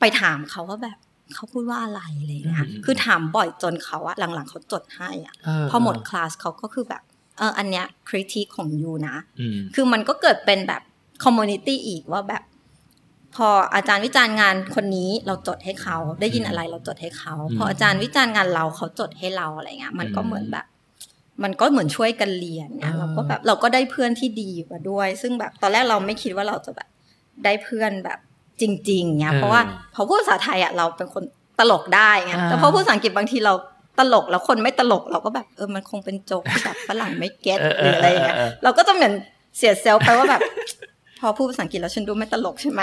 [0.00, 0.98] ไปถามเขาว่าแบบ
[1.34, 5.34] เขาพูดว่าอะไรอะไรเงี้ยอืมคือถามบ่อยจนเขาอะหลังๆเขาจดให้อะ
[5.68, 7.02] เพอหมดคลาสเขาก็คือแบบ
[7.38, 10.82] เอออันเนี้ย critique ของ you นะอืมคือมันก็เกิดเป็นแบบ
[11.24, 12.42] community อีกว่าแบบ
[13.36, 20.66] พออาจารย์วิจารณ์งานคนนี้เราจดให้เขา ได้ยินอะไรเราจดให้เขาอืมพออาจารย์วิจารณ์งานเราเขาจดให้เราอะไรเงี้ยมันก็อืมเหมือนแบบ
[21.42, 26.88] มันก็เหมือนช่วยกันเรียนเนี่ยอ่าเราก็แบบเราก็ได้เพื่อนที่ดีมาด้วย ซึ่งแบบตอนแรกเราไม่คิดว่าเราจะแบบ
[27.44, 28.18] ได้เพื่อนแบบ
[28.60, 29.60] จริง ๆเนี่ยเพราะว่า
[29.94, 31.24] พอพูดภาษาไทยอะเราเป็นคน
[31.58, 33.54] ตลกได้ไงแต่พอพูดภาษาอังกฤษบางทีเรา
[33.98, 39.12] ตลกแล้วคนไม่ตลกเราก็แบบเออมันคงเป็นโจ๊กที่แบบฝรั่งไม่เก็ตหรืออะไรอย่างเงี้ยเราก็จะเหมือน
[39.56, 40.42] เสียเซลล์ไปว่าแบบ
[41.22, 42.80] พอพูดภาษาอังกฤษแล้วฉันดูไม่ตลกใช่ไหม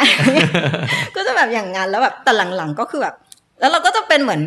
[1.16, 3.16] ก็จะแบบอย่างงั้นแล้วแบบแต่หลังๆก็คือแบบ
[3.60, 4.42] แล้วเราก็จะเป็นเหมือน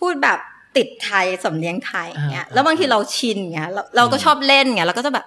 [0.00, 0.38] พูดแบบ
[0.76, 5.26] ติดไทยสำเนียงไทยอย่างเงี้ยอ่าแล้วบางทีเราชินอย่างเงี้ยเราเราก็ชอบเล่นอย่างเงี้ยเราก็จะแบบ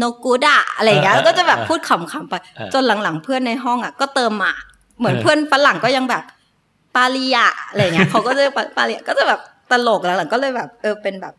[0.00, 4.52] no good อะอะไรอย่างเงี้ยเออแล้วก็จะแบบเออพูดขำๆไปเออจนหลังๆเพื่อนในห้องอะก็เติมมา
[4.98, 6.22] เหมือนเออเพื่อนฝรั่งก็ยังแบบ
[6.96, 11.34] ปาลียะอะไรอย่างเงี้ยเขาก็จะปาปาลียะก็จะแบบตลกหลังๆก็เลยแบบ เออเป็นแบบ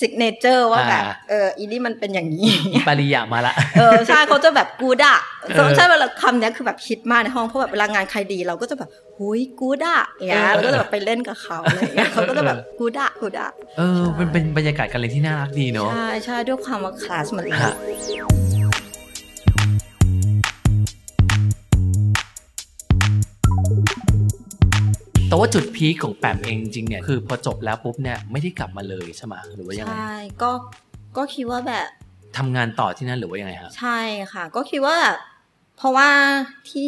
[0.00, 2.50] signature ว่าแบบอ่าเอออีนี่มันเป็นอย่างนี้
[2.88, 5.18] ปริยามาละเออใช่เขาจะแบบกูดอะ
[5.54, 18.69] เออใช่เวลาคำเนี้ยคือแบบคิดมากในห้องเพราะแบบเวลางานใครดีเราก็จะแบบหุยกูดอะอย่างเงี้ยเออเราก็จะแบบไปเล่นกับเขาอะไรอย่างเงี้ยเขาก็จะแบบ good อะ good อะเออเป็นเป็นบรรยากาศการเรียนที่น่ารักดีเนาะใช่ใช่ด้วยความว่าคลาสมันเลย
[25.30, 30.50] แต่ว่าจุดพีคของแปมเองจริงๆเนี่ยคือพอจบแล้วปุ๊บเนี่ยไม่ได้กลับมาเลยใช่ไหมหรือว่ายังไงใช่ก็
[31.16, 31.86] ก็คิดว่าแบบ
[32.36, 34.00] ทำงานต่อที่นั่นหรือว่ายังไงฮะใช่
[34.32, 35.16] ค่ะ ก็คิดว่าแบบ
[35.76, 36.08] เพราะว่า
[36.68, 36.86] ที่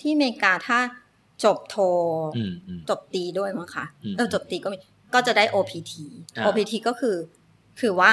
[0.00, 0.78] ที่อเมริกาถ้า
[1.44, 1.76] จบโท
[2.36, 4.76] อืมอืมจบตีด้วยมั้งคะอืมเออจบตีก็มี
[5.14, 5.92] ก็จะได้ OPT
[6.36, 7.16] อ่า OPT ก็คือ
[7.80, 8.12] คือว่า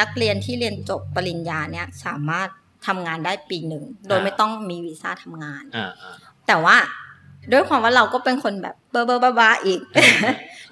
[0.00, 2.48] นักเรียนที่เรียนจบปริญญาเนี่ยสามารถ
[2.86, 6.14] ทำงานได้ปีหนึ่ง โดยไม่ต้องมีวีซ่าทำงานอ่าอ่า
[6.46, 6.76] แต่ว่า
[7.52, 9.80] ด้วยความว่าเราก็เป็นคนแบบเบอร์เบอร์บ้าบ้าๆอีก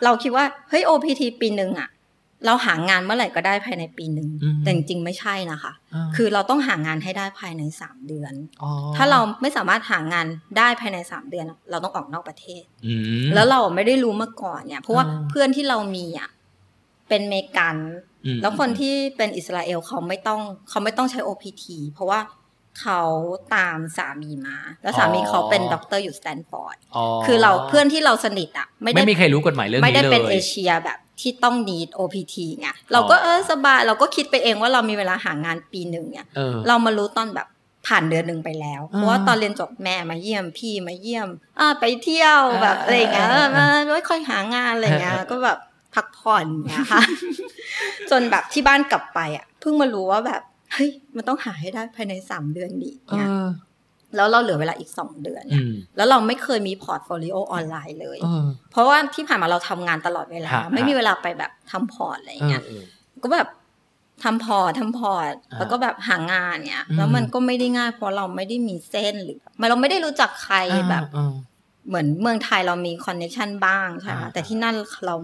[0.05, 1.89] เราคิดว่าเฮ้ย OPT ปีหนึ่งอะ
[2.47, 4.29] เราหางานเมื่อไหร่ก็ได้ภายในปีหนึ่ง
[4.61, 8.33] แต่จริงๆไม่ใช่นะคะาคือเราต้องหางานให้ได้ภายในสามเดือน
[8.63, 10.27] อ๋อถ้าเราไม่สามารถหางาน
[10.59, 16.31] ได้ภายในสามเดือนอะเราต้องออกนอกประเทศอืมแล้วเราไม่ได้รู้มาก่อนเนี่ย เพราะว่าอ่าเพื่อนที่เรามีอะ
[17.09, 17.77] เป็นเมกัน
[18.27, 22.21] อืมแล้วคนที่เป็นอิสราเอลเขาไม่ต้องเขาไม่ต้องใช้ OPT เพราะว่า
[22.81, 23.03] เขา
[23.55, 26.77] ตามสามีมา แล้วสามีเขาเป็นด็อกเตอร์อยู่สแตนฟอร์ด
[27.27, 37.49] คือเราเพื่อนที่เราสนิทอะไม่ได้ไม่มีใครรู้กฎหมายเรื่องไม่นี้ได้เลยเป็นเอเชียแบบที่ต้อง need OPT ไงเราก็เออสบายเราก็คิดไปเองว่าเรามีเวลาหางานปีหนึ่งเนี่ยเออเรามารู้ตอนแบบ
[37.87, 41.29] ผ่านเดือนหนึ่งไปแล้ว เพราะว่าตอนเรียนจบแม่มาเยี่ยมพี่มาเยี่ยม
[41.61, 45.59] อ่าไปเที่ยวแบบอะไรอย่างเงี้ยอ่าเออไม่ค่อยหางานอะไรอย่างเงี้ยอ่าก็แบบ
[45.95, 47.03] พักผ่อนเงี้ยค่ะ
[48.11, 53.47] จนแบบที่บ้านกลับไปอะเพิ่งมารู้ว่าแบบ เฮ้ยมันต้องหาให้ได้ภายในสามเดือนดิเอเนี่ยอ
[54.17, 62.85] แล้วเราเหลือเวลาอีกสองเดือนอืเนี่ยมแล้วเราไม่เคยมี portfolio ออนไลน์เลยเออเพราะว่าที่ผ่านมาเราทำงานตลอดเวลาฮะไม่มีเวลาไปแบบทำ port อะไรอเอย่างเงี้อยเออ
[63.23, 63.49] ก็แบบ
[64.23, 70.57] ทำ port ทำ port อ่าแล้วก็แบบหางานเนี่ยอืมแล้วมันก็ไม่ได้ง่ายเพราะเราไม่ได้มีเส้นหรือมันเราไม่ได้รู้จักใคร
[70.91, 71.33] แบบอ่า
[71.89, 74.75] เหมือนเมืองไทยเรามี connection บ้างใช่ไหมอ่าแต่ที่นั่น
[75.07, 75.15] เรา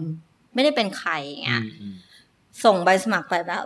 [0.53, 1.95] ไม่ได้เป็นใครอย่างอ่าเงี้ยอืม
[2.63, 3.65] ส่งใบสมัครไปแบบ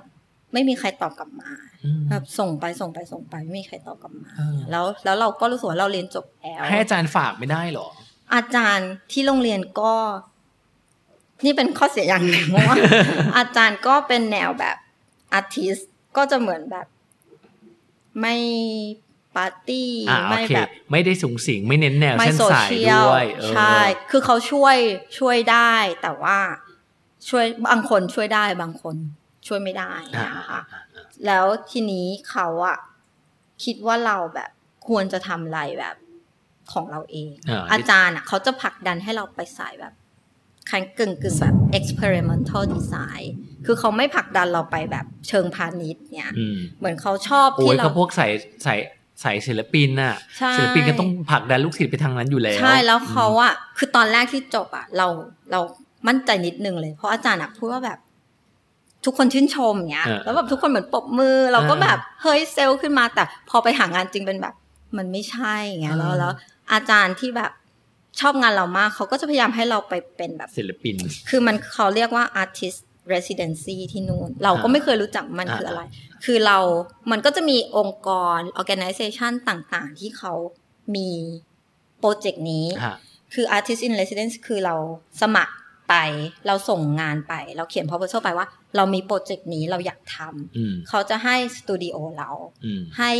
[0.53, 1.72] ไม่มีใครตอบกลับมาอืม
[2.09, 7.87] แบบส่งไปส่งไปส่งไปไม่มีใครตอบกลับมาเออแล้วแล้วเราก็รู้สึกว่าเราเรียนจบแล้วให้อาจารย์ฝากไม่ได้เหรอ
[8.35, 9.95] อาจารย์ที่โรงเรียนก็
[11.45, 12.77] นี่เป็นข้อเสียอย่างหนึ่งเพราะว่า
[13.37, 14.77] อาจารย์ก็เป็นแนวแบบ
[15.33, 15.77] อาร์ติส
[16.17, 16.87] ก็จะเหมือนแบบ
[18.21, 18.35] ไม่
[19.35, 23.77] ปาร์ตี้อ่าโอไม่เคแบบไม่ได้สูงสิงไม่เน้นแนวไม่เส้นโซสายเชียลด้วยเออใช่
[24.11, 24.77] คือเขาช่วย
[25.19, 26.37] ช่วยได้ แต่ว่า
[27.29, 28.95] ช่วยบางคนช่วยได้บางคน
[29.47, 30.82] ช่วยไม่ได้อ่านะคะอ่าอ่า
[31.25, 32.77] แล้วทีนี้เขาอะ
[33.63, 34.49] คิดว่าเราแบบ
[34.88, 35.95] ควรจะทำอะไรแบบ
[36.73, 39.93] ของเราเองาอาจารย์อะเขาจะผลักดันให้เราไปสายแบบ
[40.69, 43.25] คันกึ่งกึ่งแบบ experimental design
[43.65, 48.31] คือเขาไม่ผลักดันเราไปแบบเชิงพาณิชย์เนี่ยอืมเหมือนเขาชอบโอ้ที่ยเราก็พวกสาย
[48.65, 48.79] สาย
[49.23, 55.07] สายศิลปินน่ะใช่ศิลปินก็ต้องผลักดันลูกศิษย์ไปทางนั้นอยู่แล้ว ใช่แล้วเขาอะคือตอนแรกที่จบอะเรา
[55.51, 55.59] เรา
[56.07, 57.99] มั่นใจนิดนึงเลย เพราะอาจารย์อะพูดว่าแบบ
[59.05, 64.53] ทุกคนชื่นชมเงี้ยเออแล้วแบบทุกคนเหมือนปรบมือ เราก็เออแบบเฮ้ยเซลล์ขึ้นมาแต่พอไปหางานจริงเป็นแบบ
[64.97, 66.33] มันไม่ใช่เงี้ยแล้วเออแล้ว
[66.73, 67.51] อาจารย์ที่แบบ
[68.19, 70.95] ชอบงานเรามากเขาก็จะพยายามให้เราไปเป็นแบบศิลปิน
[71.29, 72.79] คือมันเขาเรียกว่า artist
[73.13, 75.81] residency ที่นู่น เราก็อ่าไม่เคยรู้จักมันอ่าคืออะไร
[76.25, 76.57] คือเรา
[77.11, 80.34] มันก็จะมีองค์กร organization ต่างๆ ที่เขา
[80.95, 81.09] มี
[81.99, 82.95] โปรเจกต์นี้ฮะ
[83.34, 84.75] คือ artist in residence คือเรา
[85.21, 85.53] สมัคร
[85.89, 85.95] ไป
[86.47, 90.17] เราส่งงานไป เราเขียน proposal ไปว่า เรามี project นี้เราอยากทำ
[90.57, 92.30] อืมเขาจะให้สตูดิโอเรา
[92.65, 93.11] อืมให้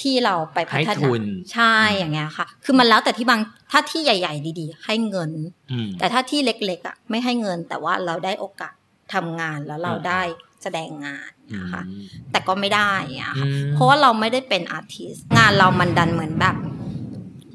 [0.00, 1.22] ที่เราไปพัฒให้ทุน
[1.52, 5.30] ใช่อย่างเงี้ยค่ะ คือมันแล้วแต่ที่บางถ้าที่ใหญ่ ๆ ดีๆ ให้เงิน
[5.72, 8.74] อืมแต่ถ้าที่เล็กๆอะไม่ให้เงินแต่ว่าเราได้โอกาส
[9.14, 10.22] ทำงานแล้วเราอ่าได้
[10.62, 11.82] แสดงงานอืมนะคะ
[12.30, 16.56] แต่ก็ไม่ได้อะค่ะอืมเพราะว่าเราไม่ได้เป็น artist งานเรามันดันเหมือนแบบ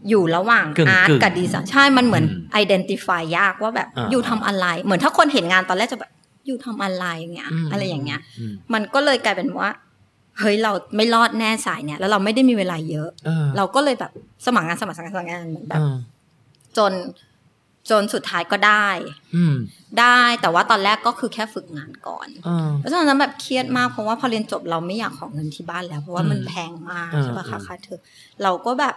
[0.10, 6.12] อยู่ระหว่างกึ่ง art กึ่งกับดีไซน์ใช่มันเหมือนอืม identify ยากว่าแบบอ่าอยู่ทำอะไร เหมือนถ้าคนเห็นงานตอนแรกจะแบบ
[6.46, 9.70] อยู่ทำอะไรอย่างเงี้ยมอะไรอย่างเงี้ยอืมมันก็เลยกลายเป็นว่า
[10.40, 14.12] เฮ้ยเราไม่รอดแน่สายเนี่ย แล้วเราไม่ได้มีเวลาเยอะเออเราก็เลยแบบ
[14.46, 15.96] สมัครงานสมัครงานสมัครงานเหมือนแบเอบอ
[16.78, 16.94] จน
[17.90, 18.88] จนสุดท้ายก็ได้
[19.36, 19.56] อืม
[20.00, 28.00] ได้แต่ว่าตอนแรกก็คือแค่ฝึกงานก่อนเออเพราะฉะนั้นแบบเครียดมากเพราะว่าพอเรียนจบเราไม่อยากของเงินที่บ้านแล้ว เพราะว่ามันอืมแพงมากอืมใช่ปะอืคะมค่าเทอม
[28.44, 28.96] เราก็แบบ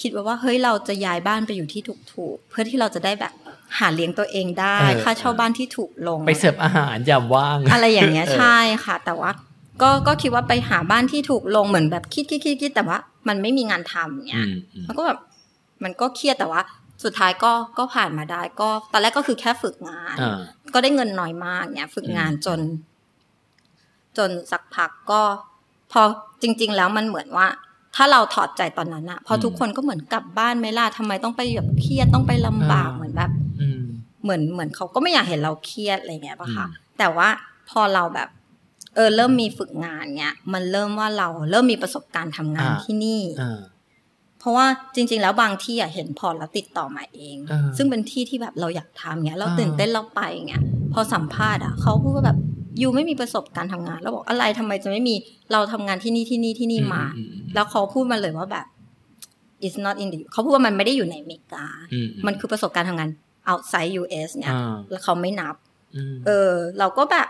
[0.00, 1.80] คิดไว้ว่าเฮ้ยเราจะย้ายบ้านไปอยู่ที่
[2.12, 3.32] ถูกๆเพื่อที่เราจะได้แบบ
[3.78, 9.30] หาเลี้ยงตัวเองได้ ค่าเช่าบ้านที่ถูกลง ไปเสิร์ฟอาหารยามว่าง อะไรอย่างเงี้ยเออใช่ค่ะ แต่ว่า
[9.82, 12.98] ก็ก็คิดว่าไปหาบ้านที่ถูกลงเหมือนแบบคิดคิดคิดคิดแต่ว่า
[13.28, 15.18] มันไม่มีงานทำอืเนี่ยมอืมมันก็แบบ
[15.84, 16.60] มันก็เครียดแต่ว่า
[17.04, 20.40] สุดท้ายก็ก็ผ่านมาได้ ก็ตอนแรกก็คือแค่ฝึกงานอ่า
[20.74, 22.60] ก็ได้เงินน้อยมากเนี่ยฝึกงานอืมจน
[24.18, 25.20] จนสักพักก็
[25.92, 26.02] พอ
[26.42, 27.46] จริง ๆ แล้วมันเหมือนว่า
[27.96, 33.35] ถ้าเราถอดใจตอนนั้นอะพอทุกคนก็เหมือนกลับบ้านไหม่ล่ะทำไมต้องไปแบบเครียดต้องไปลำบากเหมือนแบบอืม
[34.26, 37.28] เหมือนเหมือนเขาก็ไม่อยากเห็นเราเครียดอะไรเงี้ยป่ะคะอืมแต่ว่า
[37.70, 38.28] พอเราแบบ
[38.94, 43.60] เออเริ่มมีฝึกงานเนี้ย มันเริ่มว่าเราเริ่มมีประสบการณ์ทำงานที่นี่อ่า
[44.40, 50.62] เพราะว่าจริง ๆ แล้วบางที่อะเห็นพอแล้วติดต่อมาเองเออซึ่งเป็นที่ที่แบบเราอยากทำเงี้ยเราเออตื่นเต้นเราไปเงี้ย
[50.92, 52.38] พอสัมภาษณ์อะเขาพูดว่าแบบ
[52.80, 55.14] ยูไม่มีประสบการณ์ทำงานแล้วบอกอะไรทำไมจะไม่มี
[55.52, 58.66] เราทำงานที่นี่ที่นี่ที่นี่มาอือืมแล้วเขาพูดมาเลยว่าแบบ
[59.66, 63.08] it's not in the เขาพูดว่ามันไม่ได้อยู่ในอเมริกาอืมมันคือประสบการณ์ทำงาน
[63.52, 65.54] outside US เนี่ยอ่าแล้วเขาไม่นับ
[65.96, 67.28] อืมเออ เราก็แบบ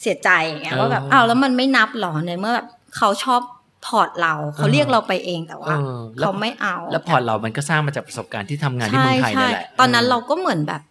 [0.00, 3.40] เสียใจอย่างเงี้ยเออว่าแบบอ้าวแล้วมันไม่นับหรอในเมื่อแบบเขาชอบ
[3.86, 10.82] port เราเขาเออเรียกเราไปเองแต่ว่าเออแล้วเขาไม่เอา แล้ว port เรามันก็สร้างมาจากประสบการณ์ที่ทำงานที่เมืองไทยนี่แหละตอนนั้นเราก็เหมือนแบบ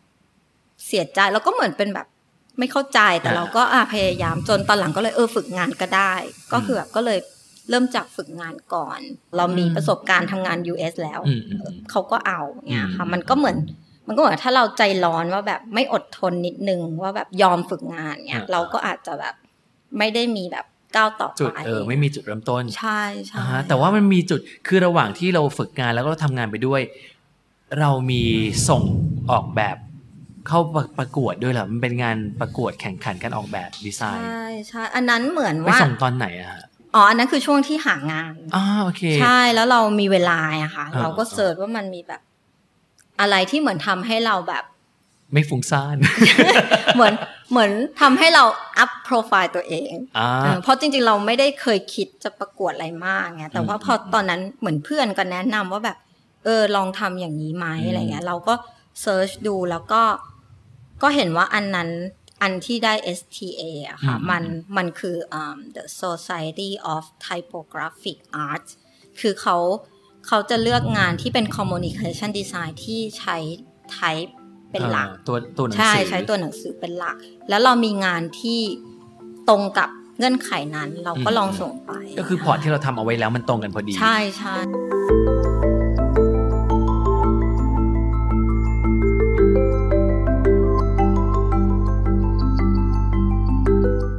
[0.88, 2.08] เสียใจแล้วก็เหมือนเป็นแบบ
[2.60, 6.14] ไม่เข้าใจแต่อ่าเราก็อะพยายามจนตอนหลังก็เลยเออฝึกงานก็ได้
[6.54, 7.20] ก็คือแบบก็เลย
[7.70, 9.00] เริ่มจากฝึกงานก่อน
[9.36, 13.58] เรามีอืมประสบการณ์ทำงาน US แล้วอืมอืมอืมเขาก็เอาเนี่ยค่ะอืมมันก็เหมือน
[14.08, 19.36] มันก็เหมือนถ้าเราใจร้อนว่าแบบไม่อดทนนิดนึงว่าแบบยอมฝึกงานเนี่ยเราก็อาจจะแบบ
[19.98, 26.82] ไม่ได้มีแบบก้าวต่อจุดไปเออไม่มีจุดเริ่มต้น ใช่ใช่อ่าฮะแต่ว่ามันมีจุดคือระหว่างที่เราฝึกงานแล้วก็เราทำงานไปด้วย
[27.80, 28.24] เรามี
[28.70, 28.84] ส่ง
[29.32, 29.78] ออกแบบ
[30.48, 36.64] เข้าประประกวดด้วยเหรอมันเป็นงานประกวดแข่งขันการออกแบบดีไซใช่น์ใช่อันนั้นเหมือนไปว่าส่งตอนไหนอะฮะ
[36.96, 42.22] อ๋ออันนั้นคือช่วงที่หางานอ่าโอเค ใช่แล้วเรามีเวลาอะค่ะอ่าเราก็เสิร์ชว่ามันมีแบบ
[43.22, 44.64] อะไรที่เหมือนทำให้เราแบบ
[45.34, 45.98] ไม่ฟุ้งซ่าน
[46.96, 47.14] เหมือน
[47.52, 48.44] เหมือนทำให้เรา
[48.78, 55.98] อัพโปรไฟล์ตัวเองอ่าเออเพราะจริงๆ เราไม่ได้เคยคิดจะประกวดอะไรมากไงแต่ว่าอืมพอตอนนั้นเหมือนเพื่อนก็แนะนำว่าแบบ
[56.44, 58.54] เออลองทำอย่างนี้ไหมอืมอะไรเงี้ย เราก็
[59.02, 60.02] เซิร์ชดูแล้วก็
[61.02, 61.90] ก็เห็นว่าอันนั้น
[62.42, 64.44] อันที่ได้ STA อะค่ะ มัน
[64.78, 68.68] มันคืออืม the Society of Typographic Art
[69.20, 69.58] คือเขา
[70.28, 73.38] เขาจะเลือกงานที่เป็น communication design ที่ใช้
[73.98, 74.32] type
[74.72, 77.18] เป็นหลักอ่าตัวตัวหนังใช่สือใช้ตัวหนังสือเป็นหลัก
[77.50, 78.60] แล้วเรามีงานที่
[79.50, 84.56] ตรงกับเงื่อนไขนั้น เราก็อืมลองส่งไป ก็คือพอร์ตที่เราทำเอาไว้แล้วมันตรงกันพอดี ใช่ใช่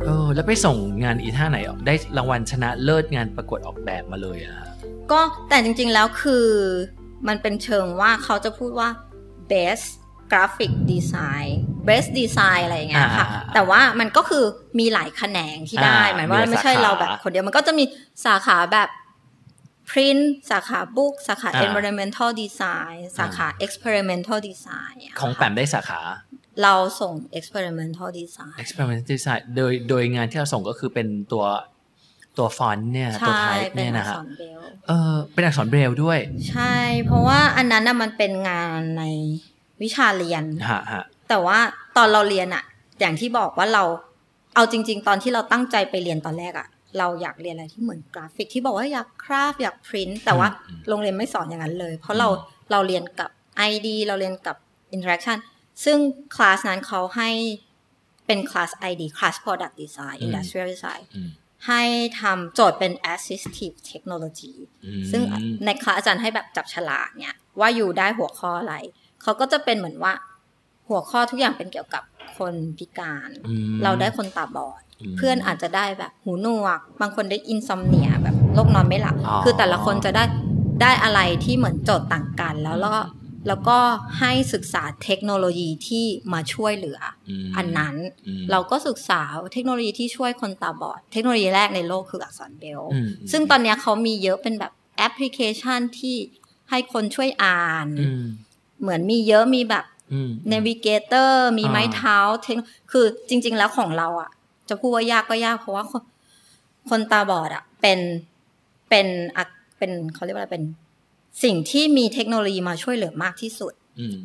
[0.04, 4.66] เออแล้วไปส่งงานอีท่าไหนออกได้รางวัลชนะเลิศงานประกวดออกแบบมาเลยอะฮะ
[5.12, 6.46] ก็แต่จริงๆแล้วคือ
[7.28, 8.88] มันเป็นเชิงว่าเขาจะพูดว่า
[9.52, 9.86] best
[10.32, 11.52] graphic design
[11.88, 14.44] best design อะไรอย่างเงี้ยค่ะอ่าๆๆแต่ว่ามันก็คือ
[14.78, 17.84] มีหลายแขนงที่ได้อ่าหมายว่ามีหลายไม่ใช่สาขาเราแบบคนเดียว มันก็จะมี
[18.26, 18.88] สาขาแบบ
[19.90, 26.00] print สาขา book สาขาอ่า environmental design สาขา experimental design ะของค่ะแปมได้สาขา
[26.62, 31.44] เราส่ง experimental design experimental design โดยโดยงานที่เราส่งก็คือเป็นตัว
[32.38, 36.18] ตัวฟอนต์เนี่ยตัวใช่ไทป์เป็นเนี่ยอันะกฮะษรเบลเออเป็นอักษรเบรลล์ด้วย
[36.50, 39.04] ใช่ เพราะว่าอันนั้นน่ะมันเป็นงานใน
[39.82, 41.58] วิชาเรียนฮะฮะแต่ว่า
[41.96, 42.64] ตอนเราเรียนอะ
[43.00, 43.84] อย่างที่บอกว่าเรา
[44.54, 46.68] เอาจริง ๆ ตอนที่เราตั้งใจไปเรียนตอนแรกอะ
[46.98, 50.48] เราอยากเรียนอะไรที่เหมือนกราฟิกที่บอกว่าอยากคราฟอยากพิมพ์แต่ว่า
[50.88, 52.28] โรงเรียนไม่สอนอย่างนั้นเลย เพราะเรา
[52.70, 53.30] เราเรียนกับ
[53.70, 54.56] ID เราเรียนกับ
[54.96, 55.38] Interaction
[55.84, 55.98] ซึ่ง
[56.34, 57.30] คลาสนั้นเขาให้
[58.26, 61.30] เป็นคลาส ID คลาส Product Design Industrial Design อืม
[61.68, 61.82] ให้
[62.20, 64.54] ทำโจทย์เป็น assistive technology
[64.84, 65.22] อืมซึ่ง
[65.64, 68.74] ในคลาสอาจารย์ให้แบบจับฉลากเนี่ยว่าอยู่ได้หัวข้ออะไร
[69.22, 70.12] เขาก็จะเป็นเหมือนว่า
[70.88, 72.02] หัวข้อทุกอย่างเป็นเกี่ยวกับ
[72.38, 80.24] คนพิการอืมเราได้คนตาบอดมเพื่อนอาจจะได้แบบหูหนวก บางคนได้อินซอมเนียแบบโรคนอนไม่หลับอ๋อคือแต่ละคนจะได้
[80.82, 83.02] ได้อะไรที่เหมือนโจทย์ต่างกัน แล้วแล้วก็
[83.48, 83.78] แล้วก็
[84.18, 87.00] ให้ศึกษาเทคโนโลยีที่มาช่วยเหลือ
[87.46, 87.94] มอันนั้น
[88.26, 89.20] อืมเราก็ศึกษา
[89.52, 96.16] เทคโนโลยีที่ช่วยคนตาบอด เทคโนโลยีแรกในโลกคืออักษรเบลอืมซึ่งตอนเนี้ยเขามีเยอะเป็นแบบแอปพลิเคชันที่
[96.70, 98.22] ให้คนช่วยอ่านอืม
[98.80, 102.56] เหมือนมีเยอะมีแบบอืม navigator มีไม้อ่าเท้า tech
[102.92, 104.30] คือจริง ๆ แล้วของเราอะ
[104.68, 106.02] จะพูดว่ายากก็ยากเพราะว่าคน
[106.90, 107.98] คนตาบอดอะ เป็น
[108.88, 109.44] เป็นอะ
[109.78, 110.64] เป็นเขาเรียกว่าอะไรเป็น
[111.42, 114.16] สิ่งที่มีเทคโนโลยีมาช่วยเหลือมากที่สุดอืม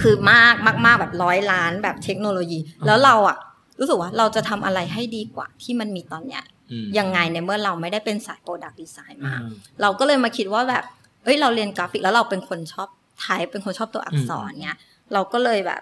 [0.00, 3.38] คือมากมากมากแบบร้อยล้านแบบเทคโนโลยี แล้วเราอะ
[3.80, 10.84] รู้สึกว่าเราจะทำอะไรให้ดีกว่าที่มันมีตอนเนี้ยอืมยังไงในเมื่อเราไม่ได้เป็นสาย product design อืมามเราก็เลยมาคิดว่าแบบ
[11.24, 12.88] เอ้ยเราเรียนกราฟิกแล้วเราเป็นคนชอบ
[13.20, 14.78] type เป็นคนชอบตัวอักษรเนี้ย
[15.12, 15.80] เราก็เลยแบบ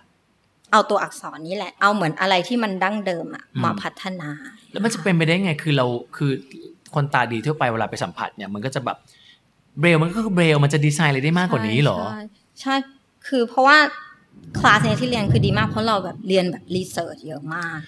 [0.73, 4.31] เอาตัวอักษรนี้แหละ เอาเหมือนอะไรที่มันดั้งเดิมอะอืมมาพัฒนา
[4.73, 5.87] แล้วมันจะเป็นไปได้ไงคือเรา
[6.17, 6.31] คือ
[6.95, 8.99] คนตาดีทั่วไปเวลาไปสัมผัสเนี่ยมันก็จะแบบ
[9.81, 12.20] เบรลมันก็คือเบรลมันจะดีไซน์อะไรได้มากกว่านี้เหรอใช่
[12.61, 12.74] ใช่
[13.26, 13.79] คือเพราะว่า
[14.59, 17.79] คลาสเนี้ยที่เรียนคือดีมากเพราะเราแบบเรียนแบบ research เยอะมาก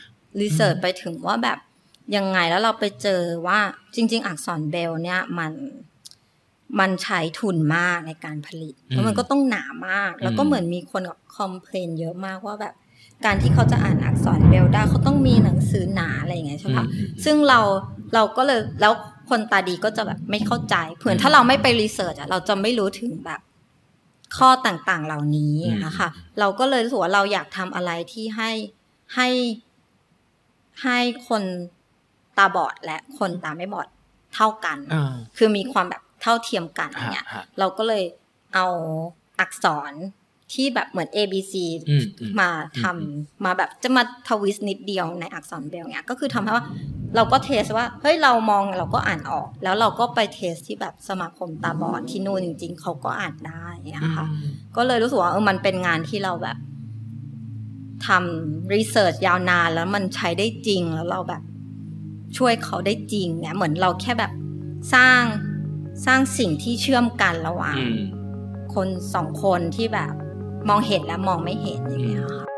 [0.40, 1.58] research ไปถึงว่าแบบ
[2.16, 3.58] ยังไงแล้วเราไปเจอว่า
[3.94, 5.52] จริง ๆ อักษรเบรลเนี่ยมัน
[6.80, 11.02] มันใช้ทุนมากในการผลิตอืมแล้วมันก็ต้องหนามาก แล้วก็อืมเหมือนมีคน
[11.36, 12.74] complain เยอะมากว่าแบบ
[13.24, 17.60] การที่เขาจะอ่านอักษรเบรลได้เขาต้องมีหนังสือหนาอะไรอย่างเงี้ยใช่ปะอืมซึ่งเรา
[18.14, 18.92] เราก็เลยแล้ว
[19.30, 23.40] คนตาดีก็จะแบบไม่เข้าใจเผื่อถ้าเราไม่ไป research อะเราจะไม่รู้ถึงแบบ
[24.36, 26.08] ข้อต่างๆเหล่านี้อืมนะคะ
[26.38, 28.50] เราก็เลยรู้สึกว่าเราอยากทำอะไรที่ให้
[29.14, 29.28] ให้
[30.82, 31.42] ให้คน
[32.38, 33.88] ตาบอดและคนตาไม่บอด
[34.34, 38.04] เท่ากันอ่าคือมีความแบบเท่าเทียมกันอย่างเงี้ยฮะฮะเราก็เลย
[38.54, 38.66] เอา
[39.40, 39.92] อักษร
[40.52, 41.54] ที่แบบเหมือน A B C
[41.90, 42.48] อืมอืมมา
[42.80, 46.64] ทำอืมมาแบบจะมาทวิสต์นิดเดียวในอักษรเบรลเนี่ยก็คือทำให้ว่า
[47.16, 56.56] เราก็เทสว่าเฮ้ยเรามองเราก็อ่านออก แล้วเราก็ไปเทสที่แบบสมาคมตาบอดที่นู่นจริง ๆเขาก็อ่านได้นะคะอืมก็เลยรู้สึกว่าเออมันเป็นงานที่เราแบบ
[58.06, 61.42] ทำรีเสิร์ชยาวนานแล้วมันใช้ได้จริงแล้วเราแบบ
[62.36, 64.32] ช่วยเขาได้จริงเนี่ยเหมือนเราแค่แบบ
[64.94, 65.22] สร้าง
[66.06, 67.98] สร้างสิ่งที่เชื่อมกันระหว่างอืม
[68.74, 70.12] คนสองคนที่แบบ
[70.68, 72.49] มองเห็นและมองไม่เห็นอย่างเงี้ยค่ะ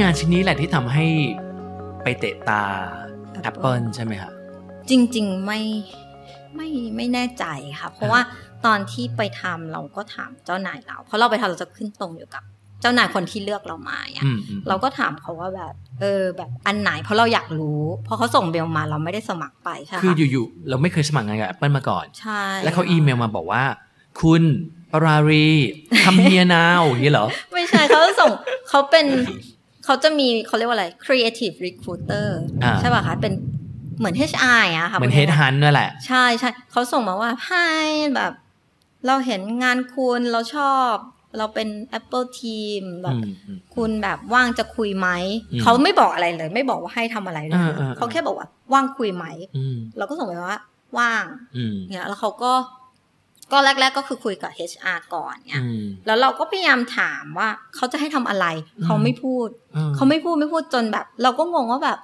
[0.00, 1.06] งานชิ้นนี้แหละที่ทำให้
[2.02, 2.62] ไปเตะตา
[3.50, 4.30] Apple ใช่ไหมคะ
[4.90, 5.60] จริง ๆ ไม่
[6.54, 7.44] ไม่ไม่แน่ใจ
[7.80, 8.20] ค่ะ เพราะว่า
[8.66, 12.44] ตอนที่ไปทำเราก็ถามเจ้านายเรา เพราะเราไปทำเราจะขึ้นตรงอยู่กับ
[12.80, 23.62] เจ้านายคนที่เลือกเรามาเนี่ยอืมอืมเราก็ถามเขาว่าแบบ เออ แบบอันไหนเพราะเราอยากรู้เพราะเขาส่งเบลมาเราไม่ได้สมัครไปใช่ไหมคืออยู่ๆเราไม่เคยสมัครงานกับ Apple มาก่อนใช่แล้วเขาอีเมลมาบอกว่า
[24.20, 24.42] คุณ
[24.92, 25.48] ปรารี
[26.04, 28.30] ทำเฮียนาวอย่างนี้เหรอ ไม่ใช่เขาส่ง
[28.68, 29.06] เขาเป็น
[29.84, 32.28] เขาจะมีเขาเรียกว่าอะไร creative recruiter
[32.64, 33.32] อ่าใช่ป่ะคะเป็น
[33.98, 38.32] เหมือน HR อะค่ะเหมือนเฮดฮันนั่นแหละ ใช่ใช่เขาส่งมาว่า Hi แบบ
[39.06, 40.92] เราเห็นงานคุณเราชอบ
[41.38, 41.68] เราเป็น
[41.98, 45.08] Apple Team แบบอืมอืมคุณแบบว่างจะคุยไหม
[45.52, 49.26] อืมเขาไม่บอกอะไรเลย ไม่บอกว่าให้ทำอะไรเลยอ่าอ่าเขาแค่บอกว่าว่างคุยไหม
[49.56, 50.58] อืมเราก็ส่งไปว่า
[50.98, 51.24] ว่าง
[51.56, 52.52] อืมเนี่ยแล้วเขาก็
[53.52, 58.46] ก็แรก ๆ ก็คือคุยกับ HR ก่อนเนี่ยอืมแล้วเราก็พยายามถามว่าเขาจะให้ทำอะไร
[58.78, 61.98] อืมเขาไม่พูดอืมเขาไม่พูดไม่พูดจนแบบ เราก็งงว่าแบบ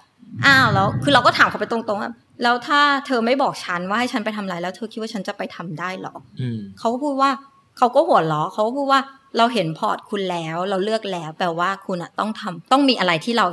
[0.47, 2.13] อ้าวแล้วคือเราก็ถามเขาไปตรงๆว่า
[2.43, 7.31] แล้วถ้าเธอไม่บอกฉันว่าให้ฉันไปทำอะไรแล้วเธอคิดว่าฉันจะไปทำได้เหรออืมเขาก็พูดว่า
[7.79, 9.01] เขาก็หัวเราะเขาก็พูดว่า
[9.39, 13.47] เราเห็นพอร์ตคุณแล้ว เราเลือกแล้ว แปลว่าคุณอะต้องทำต้องมีอะไรที่เรา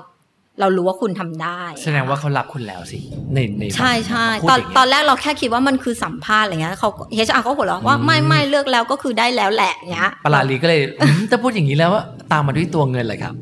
[0.60, 3.00] เรารู้ว่าคุณทำได้ แสดงว่าเขารับคุณแล้วสิ
[3.34, 13.34] ในในใช่ใช่พูดตอนย่างเงี้ยตอนแรกเราแค่คิดว่ามันคือสัมภาษณ์อะไรเงี้ยเขาเฮชอาร์ก็หัวเราะว่าอืมไม่ไม่เลือกแล้วก็คือได้แล้วแหละเงี้ยปรารีก็เลยอืมถ้าพูดอย่างนี้แล้วว่าตามมาด้วยตัวเงินเลยครับ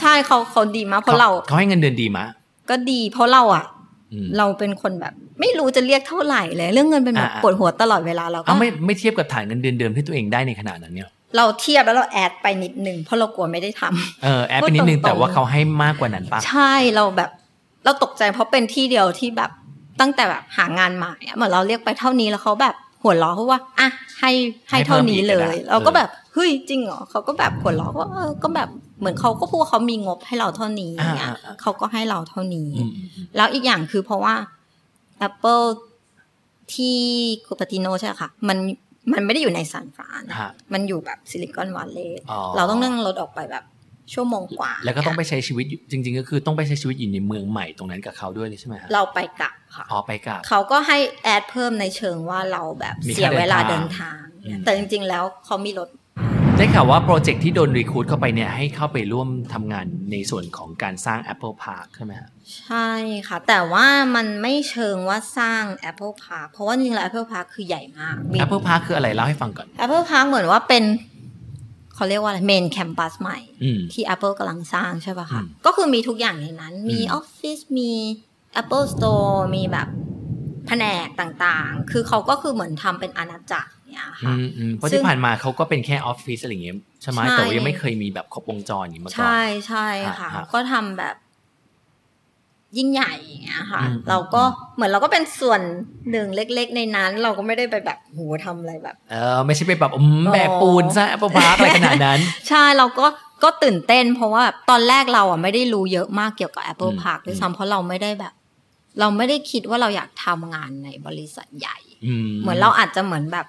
[0.00, 2.24] ใช่เขาเขาดีมากเพราะเราเขาให้เงินเดือนดีมะ
[2.70, 3.64] ก็ดีเพราะเราอะ
[4.12, 17.30] อืมเราเป็นคนแบบ ไม่รู้จะเรียกเท่าไหร่เลย เรื่องเงินเป็นแบบอ่าปวดหัวตลอดเวลาเราก็เอาไม่ไม่เทียบกับฐานเงินเดือนเดิมที่ตัวเองได้ในขนาดนั้นเนี่ย เราเทียบแล้วเราแอดไปนิดนึงเพราะเรากลัวไม่ได้ทำเออแอดไปนิดนึงพูดตรงๆแต่ว่าเขาให้มากกว่านั้นปะใช่เราแบบ
[17.84, 19.50] เราตกใจเพราะเป็นที่เดียวที่แบบ
[20.00, 24.30] ตั้งแต่แบบหางานใหม่อะเหมือนเราเรียกไปเท่านี้แล้วเขาแบบหัวเราะเพราะว่าอะให้
[24.70, 28.68] ให้เท่านี้เลย เราก็แบบเฮ้ยจริงเหรอเขาก็แบบหัวเราะว่าเออก็แบบ
[29.00, 34.34] เหมือนเขาก็พูดว่าเขามีงบให้เราเท่านี้อย่างเงี้ยอ่าอ่าอ่าเขาก็ให้เราเท่านี้อืมอืมอืมแล้วอีกอย่างคือเพราะว่า
[35.26, 35.64] Apple
[36.74, 36.98] ที่
[37.46, 38.58] คูปาติโนใช่ไหมค่ะ มัน
[39.12, 43.64] มันไม่ได้อยู่ในซานฟรานฮะมันอยู่แบบซิลิคอนวัลเลย์อ๋อเราต้องนั่งรถออกไปแบบ
[44.14, 55.88] ชั่วโมงกว่า แล้วก็ต้องไปใช้ชีวิตอยู่จริง ๆ ก็คือต้องไปใช้ชีวิตอยู่ในเมืองใหม่ตรงนั้นกับเขาด้วยใช่ไหมฮะเราไปกลับค่ะอ๋อไปกับเขาก็ให้แอดเพิ่มในเชิงว่าเราแบบมีค่าเสียเวลาเดิเดินนทาทางงอืมแต่จริง ๆ แล้วเขามีรถ
[56.60, 62.28] ได้ข่าวว่าโปรเจกต์ที่โดนรีคูดเข้าไปเนี่ยให้เข้าไปร่วมทำงานในส่วนของการสร้าง Apple Park ใช่ไหมฮะ
[62.64, 62.90] ใช่
[63.28, 63.86] ค่ะ แต่ว่า
[64.16, 70.84] มันไม่เชิงว่าสร้าง Apple Park เพราะว่าจริงๆแล้ว Apple Park คือใหญ่มากมี Apple Park คืออะไรเล่าให้ฟังก่อน Apple Park เหมือนว่าเป็น
[71.94, 77.92] เขาเรียกว่าอะไรเมนแคมปัสใหม่อืมที่ Apple กำลังสร้างใช่ป่ะคะอืมก็คือมีทุกอย่างในนั้น มีอืมออฟฟิศมี
[78.60, 79.88] Apple Store มีแบบ
[80.66, 89.86] แผนกต่างๆ คือเขาก็คือเหมือนทำเป็นอาณาจักร เนี่ยอืค่ะมอืมเพราะซึ่งที่ผ่านมาเขาก็เป็นแค่ออฟฟิศอะไรอย่างเงี้ยใช่ไหมใช่แต่ว่ายังไม่เคยมีแบบครบวงจรอย่างนี้มาก่อนใช่ใช่
[90.18, 91.16] ค่ะฮะฮะก็ทำแบบ
[92.78, 94.42] ยิ่งใหญ่อย่างเงี้ยค่ะอืมเราก็
[94.74, 95.60] เหมือนเราก็เป็นส่วน
[96.10, 103.06] หนึ่งเล็ก ๆ ในนั้น เราก็ไม่ได้ไปแบบโหทำอะไรแบบ เออไม่ใช่ไปแบบอืมอ๋อแบกปูนสร้าง Apple Park อะไรขนาดนั้น ใช่เราก็
[103.42, 108.34] ก็ตื่นเต้น เพราะว่าตอนแรกเราอะไม่ได้รู้เยอะมากเกี่ยวกับ Apple อืม Park ด้วยอืมซ้ำเพราะเราไม่ได้แบบ
[109.00, 113.46] เราไม่ได้คิดว่าเราอยากทำงานในบริษัทใหญ่อืมเหมือนเราอาจจะเหมือนแบบ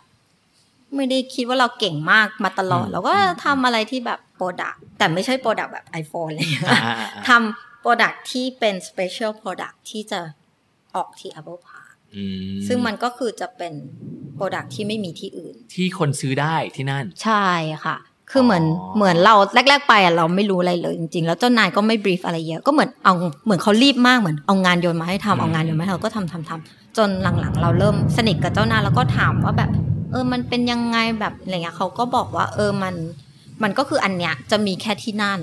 [0.96, 3.14] ไม่ได้คิดว่าเราเก่งมากมาตลอดอืมเราก็
[3.46, 10.20] ทำอะไรที่แบบ product แต่ไม่ใช่ product แบบ iPhone อะไรอย่างเงี้ยอ่าอ่าอ่าทำ product ที่เป็น special product ที่จะ
[10.96, 12.24] ออกที่ Apple Park อื
[12.54, 13.74] มซึ่งมันก็คือจะเป็น
[14.36, 17.48] โปรดักที่ไม่มีที่อื่น ที่คนซื้อได้ที่นั่น ใช่
[17.86, 17.98] ค่ะ
[18.32, 19.36] คือเหมือนอ๋อเหมือนเรา
[19.70, 23.14] แรก ๆ ไปอะเราไม่รู้อะไรเลยจริงๆ แล้วเจ้านายก็ไม่บรีฟอะไรเยอะก็เหมือนเอา
[23.46, 27.10] เหมือนเขารีบมากเหมือนเอางานโยนมาให้ทำเอางานโยนมาให้เราก็ทำทำทำจน
[27.40, 29.70] หลังๆ เราเริ่มสนิทกับเจ้านายแล้วก็ถามว่าแบบ
[30.12, 32.96] เออมันเป็นยังไงแบบอะไรเงี้ยเขาก็บอกว่า เออมัน
[33.64, 35.40] มันก็คืออันเนี้ยจะมีแค่ที่นั่น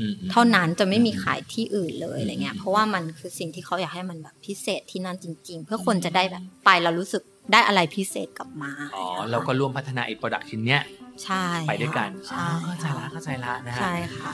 [0.00, 10.82] อืมอืมเท่านั้นจะไม่มีขายที่อื่นเลยอะไรเงี้ย เพราะว่ามันคือสิ่งที่เขาอยากให้มันแบบพิเศษที่นั่นจริง ๆ เพื่อคนจะได้แบบไปแล้วรู้สึกได้อะไรพิเศษกลับมาอ๋อเราก็ร่วมพัฒนาไอ้โปรดักชิ้นเนี้ย
[11.24, 14.32] ใช่ไปด้วยกันใช่อ๋อเข้าใจละเข้าใจละนะฮะใช่ค่ะ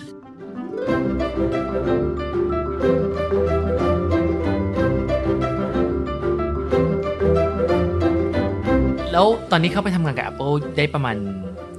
[9.16, 11.16] แล้วตอนนี้เข้าไปทำงานกับ Apple ได้ประมาณ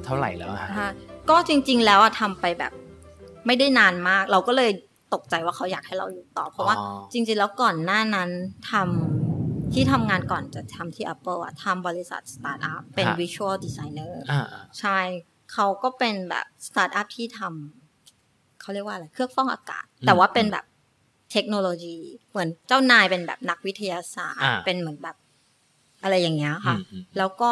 [0.05, 0.89] เท่าไหร่แล้วอะฮะค่ะ
[1.29, 2.73] ก็จริง ๆ แล้วอะทำไปแบบ
[3.45, 4.71] ไม่ได้นานมาก เราก็เลย
[5.13, 8.29] ตกใจว่าเขาอยากให้เราอยู่ต่อ เพราะว่าอ๋อจริง ๆ แล้วก่อนหน้านั้น
[8.71, 14.43] ทำที่ทำงานก่อนจะทำที่ Apple อะทำบริษัทสตาร์ทอัพเป็น Visual Designer อ่า
[14.79, 14.99] ใช่
[15.53, 20.65] เขาก็เป็นแบบสตาร์ทอัพที่ทำเขาเรียกว่าอะไรเครื่องฟอกอากาศ แต่ว่าเป็นแบบ
[21.31, 21.97] เทคโนโลยี
[22.31, 25.17] เหมือนเจ้านายเป็นแบบนักวิทยาศาสตร์อ่าเป็นเหมือนแบบ
[26.03, 27.51] อะไรอย่างเงี้ยค่ะอืมอืมแล้วก็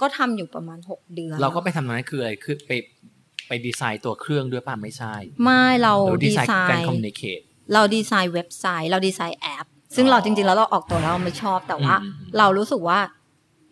[0.00, 2.72] ก็ทำอยู่ประมาณหกเดือน เราก็ไปทำตรงนั้นคืออะไรคือไป
[3.48, 7.40] ไปดีไซน์ตัวเครื่องด้วยป่ะไม่ใช่ ไม่เราเราดีดีไซน์ไซการน์คอมมิวนิเคต
[7.74, 9.66] เราดีไซน์เว็บไซต์ เราดีไซน์แอป
[9.96, 12.98] ซึ่งอ๋อเราจริงๆแล้วเราออกตัวแล้วเราไม่ชอบแต่ว่าอืมอืมเรารู้สึกว่า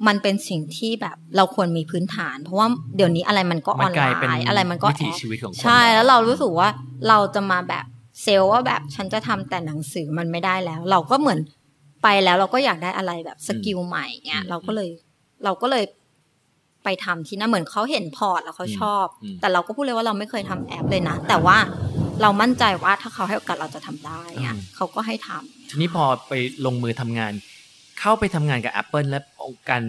[0.07, 2.67] มันเป็นสิ่งที่แบบเราควรมีพื้นฐาน เพราะว่า
[2.97, 6.69] เดี๋ยวนี้อะไรมันก็อมัอนนกไลลายเป็นน์อะไรมันก็วิถีแอปชีวิตของคนใช่แล้วเรารู้สึกว่า
[7.09, 7.85] เราจะมาแบบ
[8.23, 11.39] เซลล์ว่าแบบฉันจะทำแต่หนังสือมันไม่ได้แล้ว เราก็เหมือน
[12.07, 14.89] ไปแล้วเราก็อยากได้อะไรแบบสกิลใหม่เงี้ยเราก็เลย
[15.45, 15.85] เราก็เลย
[16.85, 21.57] ไปทำที่นั่นเหมือนเขาเห็นพอร์ตแล้วเขาชอบมแต่เราก็พูดเลยว่าเราไม่เคยทำแอปเลยนะ แต่ว่า
[22.23, 26.33] เรามั่นใจว่าถ้าเขาให้โอกาสเราจะทำได้อะอืมเขาก็ให้ทำทีนี้พอไป
[26.67, 27.33] ลงมือทำงาน
[28.01, 29.25] เข้าไปทำงานกับ Apple แล้ว
[29.71, 29.83] การ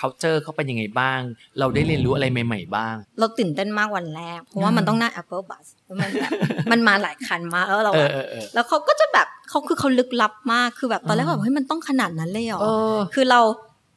[0.00, 1.20] culture เขาเป็นยังไงบ้าง
[1.58, 6.32] เราได้เรียนรู้อะไรใหม่ ๆ บ้าง เราตื่นเต้นมากวันแรก เพราะว่ามันต้องนั่ง Apple Bus แล้วมันแบบ
[6.70, 13.40] มันมาหลายคันมากแล้วเราเอแบอบเออเออแล้วเขาก็จะแบบเขาคือเขาลึกลับมากคือแบบตอนแรกอ๋อแบบเฮ้ยมันต้องขนาดนั้นเลยเหรอเอคือเรา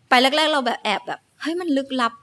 [0.10, 2.14] ไปแรก ๆ เราแบบแอบแบบเฮ้ยมันลึกลับ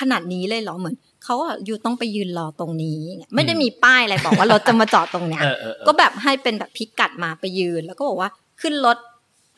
[0.00, 8.96] ขนาดนี้เลยเหรอเหมือนเขาอะอยู่ต้องไปยืนรอตรงนี้เงี้ยไม่ได้มีป้ายอะไรบอกว่ารถจะมาจอดตรงเนี้ยเออเออเออก็แบบให้เป็นแบบพิกัดมาไปยืน แล้วก็บอกว่าขึ้นรถ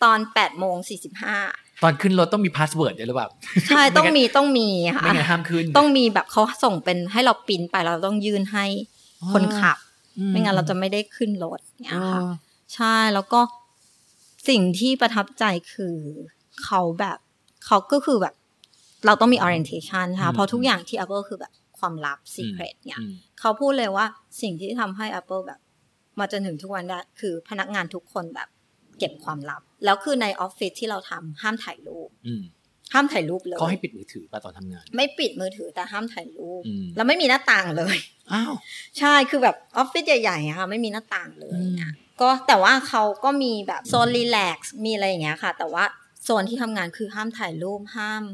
[0.02, 1.36] ตอนแปดโมงสี่สิบห้า
[1.82, 3.28] ตอนขึ้นรถต้องมี password ด้วยหรือเปล่า
[3.68, 8.64] ใช่ต้องมีต้องมีค่ะไม่งั้นห้ามขึ้นต้องมีแบบเขาส่งเป็นให้เราปริ้นไปเราต้องยื่นให้
[9.32, 9.78] คนขับ
[10.18, 12.20] อืไม่งั้นเราจะไม่ได้ขึ้นรถเนี่ยอ๋อค่ะ
[12.74, 13.40] ใช่แล้วก็
[14.48, 15.96] สิ่งที่ประทับใจคือ
[16.64, 17.18] เขาแบบ
[17.66, 18.34] เขาก็คือแบบ
[19.06, 24.06] เราต้องมี orientation ค่ะเพราะทุกอย่างที่ Apple คือแบบความลับ secret เนี่ยอืมเขาพูดเลยว่า
[24.42, 25.60] สิ่งที่ทำให้ Apple แบบ
[26.18, 28.48] มาจนถึงทุกวันได้คือพนักงานทุกคนแบบ
[28.98, 32.42] เก็บความลับ แล้วคือในออฟฟิศที่เราทำห้ามถ่ายรูปอืม
[32.94, 37.96] ห้ามถ่ายรูปเลยเขาให้ปิดมือถือป่ะตอนทำงาน ไม่ปิดมือถือแต่ห้ามถ่ายรูปอืมแล้วไม่มีหน้าต่างเลย
[38.32, 38.52] อ้าว
[38.98, 45.84] ใช่คือแบบออฟฟิศใหญ่ๆอะค่ะไม่มีหน้าต่างเลยอืมอะก็แต่ว่าเขาก็มีแบบโซน relax มีอะไรอย่างเงี้ยค่ะ แต่ว่า
[46.24, 48.24] โซนที่ทำงานคือห้ามถ่ายรูปห้าม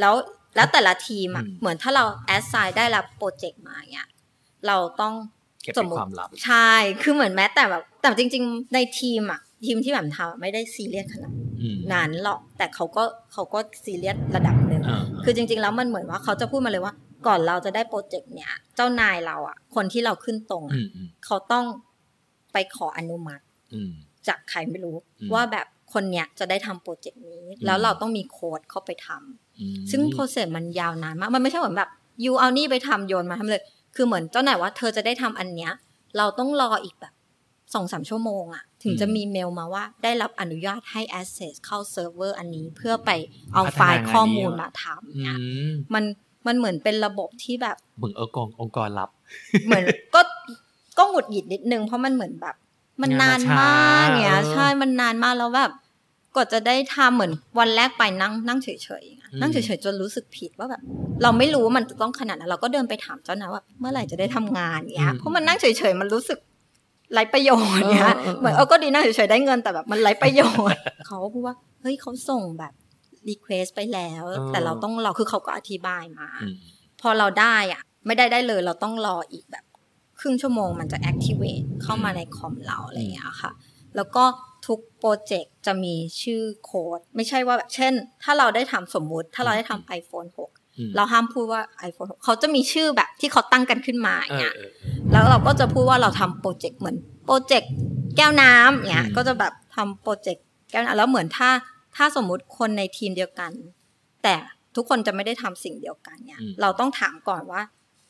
[0.00, 0.14] แล้ว
[0.56, 4.08] แล้วแต่ละทีมอะเหมือนถ้าเรา assign ได้รับโปรเจกต์มาเงี้ย
[4.66, 5.14] เราต้อง
[5.62, 6.70] เก็บสมมุติเป็นความลับใช่
[7.02, 11.32] คือเหมือนแม้แต่แบบแต่จริง ๆ ในทีมอะ ทีมที่แบบทำอะไม่ได้ซีเรียสขนาด
[11.62, 13.02] อืมนั้นหรอกแต่เขาก็
[13.32, 16.94] เขาก็ซีเรียสระดับหนึ่งอ่าคือจริง ๆ แล้วมันเหมือนว่าเขาจะพูดมาเลยว่า
[17.26, 21.64] ก่อนเราจะได้โปรเจกต์เนี้ยเจ้านายเราอะคนที่เราขึ้นตรงอือะมอืมเขาต้อง
[22.52, 23.44] ไปขออนุมัติ
[23.74, 23.92] อืม
[24.28, 31.90] จากใครไม่รู้อืมว่าแบบคนเนี้ยจะได้ทำโปรเจกต์นี้อืมแล้วเราต้องมีโค้ดเข้าไปทำอืมซึ่ง process มันยาวนานมาก มันไม่ใช่เหมือนแบบ
[32.24, 33.64] you เอานี่ไปทำโยนมาทำเลย
[33.96, 35.72] คือเหมือนเจ้านายว่าเธอจะได้ทำอันเนี้ย
[36.16, 37.14] เราต้องรออีกแบบ
[37.74, 43.10] สองสามชั่วโมงอะ ถึงจะมีเมลมาว่าได้รับอนุญาตให้ access เข้าเซิร์ฟเวอร์อันนี้เพื่อไป
[43.54, 46.04] เอาไฟล์ข้อมูลมาทำอืเนี่ยมมัน
[46.46, 49.10] มันเหมือนเป็นระบบที่แบบเหมือนองค์กรองค์กรลับ
[49.66, 50.20] เหมือนก็
[50.98, 52.54] ก็หงุดหงิดนิดนึงเพราะมันเหมือนแบบ
[53.02, 55.72] มันนานมากงานมันช้าเนี่ยเออใช่มันนานมากแล้วแบบ
[56.34, 60.82] กว่าจะได้ทำเหมือนวันแรกไปนั่งนั่งเฉยๆอย่างเงี้ยอืมนั่งเฉยๆจนรู้สึกผิดว่าแบบ
[61.22, 66.38] เราไม่รู้ว่ามันจะต้องขนาดนั้นเราก็เดินไปถามเจ้านายว่า เมื่อไหร่จะได้ทำงานเงี้ยเพราะมันนั่งเฉยๆมันรู้สึก
[67.12, 70.42] ไร้ประโยชน์เนี้ยเหมือนเออก็ดีนั่งเฉยๆได้เงินแต่แบบมันไร้ประโย
[70.72, 72.72] ชน์เขาก็พูดว่าเฮ้ยเขาส่งแบบ
[73.28, 76.54] request ไปแล้ว แต่เราต้องรอคือเขาก็อธิบายมาอืม
[77.00, 79.64] พอเราได้อะไม่ได้ได้เลยเราต้องรออีกแบบ
[80.20, 83.52] ครึ่งชั่วโมงมันจะ activate เข้ามาในคอมเราอะไรอย่างเงี้ยค่ะ
[83.96, 84.24] แล้วก็
[84.66, 87.92] ทุกโปรเจกต์จะมีชื่อโค้ด ไม่ใช่ว่าแบบเช่น
[88.22, 90.57] ถ้าเราได้ทำสมมุติ ถ้าเราได้ทำ iPhone อืม6
[90.96, 94.70] เราห้ามพูดว่า iPhone 6เขาจะมีชื่อแบบที่เขาตั้งกันขึ้นมาอเอย่างอเงี้ยเออ
[95.12, 97.72] แล้วเราก็จะพูดว่าเราทำโปรเจกต์เหมือนโปรเจกต์
[98.16, 101.50] แก้วน้ำเงี้ยอืมก็จะแบบทำโปรเจกต์แก้วน้ำแล้วเหมือนถ้า
[101.96, 103.50] ถ้าสมมุติคนในทีมเดียวกัน
[104.22, 104.34] แต่
[104.76, 107.62] ทุกคนจะไม่ได้ทำสิ่งเดียวกันเนี่ยเราต้องถามก่อนว่า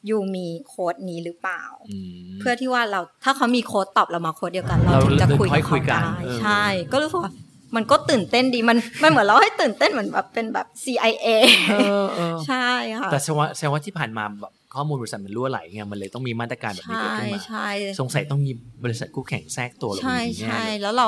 [0.08, 1.96] ยูมีโค้ดนี้หรือเปล่าอื
[2.34, 7.32] มเพื่อที่ว่าเราถ้าเขามีโค้ดตอบเรามาโค้ดเดียวกัน เราเราถึงจะคุยค่กัอบยคุเขายกันได้เออใช่ ก็รู้สึกว่า
[7.76, 11.28] มันก็ตื่นเต้นดีมันมันเหมือนเราให้ตื่นเต้นเหมือนแบบเป็นแบบ CIA
[11.70, 12.66] เออเออใช่
[13.00, 17.68] ค่ะแต่แสดงว่าแสดงว่าที่ผ่านมาแบบข้อมูลบริษัทมันรั่วไหลไงมันเลยต้องมีมาตรการแบบนี้ใช่เกิดขึ้นมาใช่
[18.00, 18.52] สงสัยต้องมี
[18.84, 21.06] บริษัทคู่แข่งแทรกตัวลงใช่มาแน่ใช่เลยแล้วเรา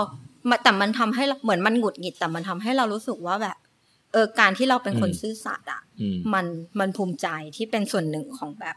[0.48, 3.56] มาแต่มันทำให้เราเหมือนมันหงุดหงิดแต่มันทำให้เรารู้สึกว่าแบบ
[4.12, 6.46] เออการที่เราเป็นคนซื่อสัตย์อะอืมมัน
[6.80, 8.76] มันภูมิใจที่เป็นส่วนหนึ่งของแบบ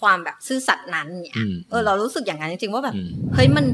[0.00, 3.64] ความแบบซื่อสัตย์นั้นเนี่ยอืมเออเรารู้สึกอย่างนั้นจริงๆว่าแบบอืมเฮ้ยมัน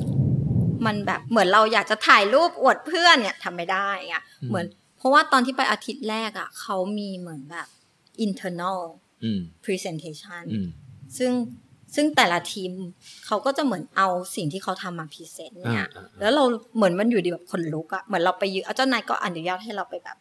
[0.86, 4.66] มันแบบเหมือนเราอยากจะถ่ายรูปอวดเพื่อนเนี่ยทำไม่ได้อะอืมเหมือน
[4.98, 7.68] เพราะว่าตอนที่ไปอาทิตย์แรกอะเขามีเหมือนแบบ
[8.26, 8.80] internal
[9.24, 10.68] อืม presentation อืม
[11.18, 11.32] ซึ่ง
[11.94, 12.70] ซึ่งแต่ละทีม
[13.26, 16.44] เขาก็จะเหมือนเอาสิ่งที่เขาทำมา present เนี่ยอ่าอ่าอ่าแล้วเรา
[16.76, 20.16] เหมือนมันอยู่ดีแบบคนลุกอะเหมือนเราไปยืนเอาเจ้านายก็อนุญาตให้เราไปแบบ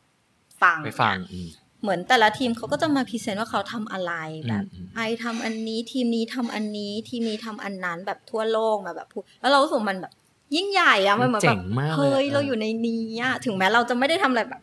[0.62, 1.50] ฟังไปฟังอืม
[1.82, 4.14] เหมือนแต่ละทีมเขาก็จะมา present ว่าเขาทำอะไร
[4.50, 10.14] แบบอืมไอทำอันนี้ทีมนี้ทำอันนี้ทีมนี้ทำอันนั้นแบบทั่วโลกมาแบบพูดแล้วเรารู้สึกมันแบบ
[10.56, 14.62] ยิ่งใหญ่อะมันเหมือนแบบเจ๋งมากเลยเฮ้ยอะเราอยู่ในนี้อะถึงแม้เราจะไม่ได้ทำอะไรแบบ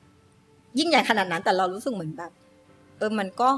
[0.79, 2.33] ยิ่งใหญ่ขนาดนั้น แต่เรารู้สึกเหมือนแบบ
[2.99, 3.51] เออมันก็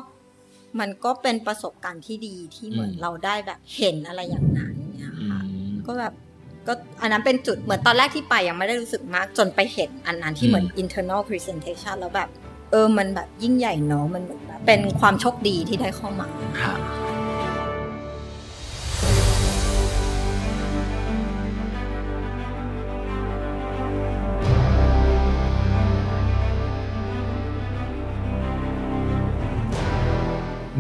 [0.81, 6.13] มันก็เป็นประสบการณ์ที่ดีที่เหมือนเราได้แบบเห็นอะไรอย่างนั้นเนี่ยอืค่ะมก็แบบ
[6.67, 6.73] ก็
[7.03, 12.29] อันนั้นเป็นจุดเหมือนตอนแรกที่ไปยังไม่ได้รู้สึกมาก จนไปเห็นอันนั้นที่เหมือนอืม internal presentation แล้วแบบ
[12.71, 16.29] เออมันแบบยิ่งใหญ่เนาะมันเหมือนแบบเป็นความโชคดีที่ได้เข้ามา
[16.63, 16.75] ครั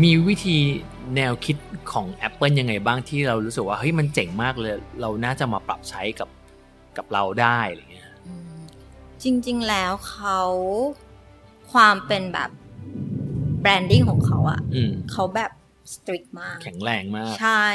[0.02, 0.58] มีวิธี
[1.16, 1.56] แนวคิด
[1.92, 6.28] ของ Apple ยังไงบ้างที่เรารู้สึกว่าเฮ้ยมันเจ๋งมากเลย เราน่าจะมาปรับใช้กับ
[6.96, 8.58] กับเราได้อะไรเงี้ยอืม
[9.22, 10.40] จริง ๆ แล้วเขา
[11.72, 12.50] ความเป็นแบบ
[13.64, 15.50] branding ของเขาอะอืมเขาแบบ
[15.94, 17.66] strict มาก แข็งแรงมาก ใช่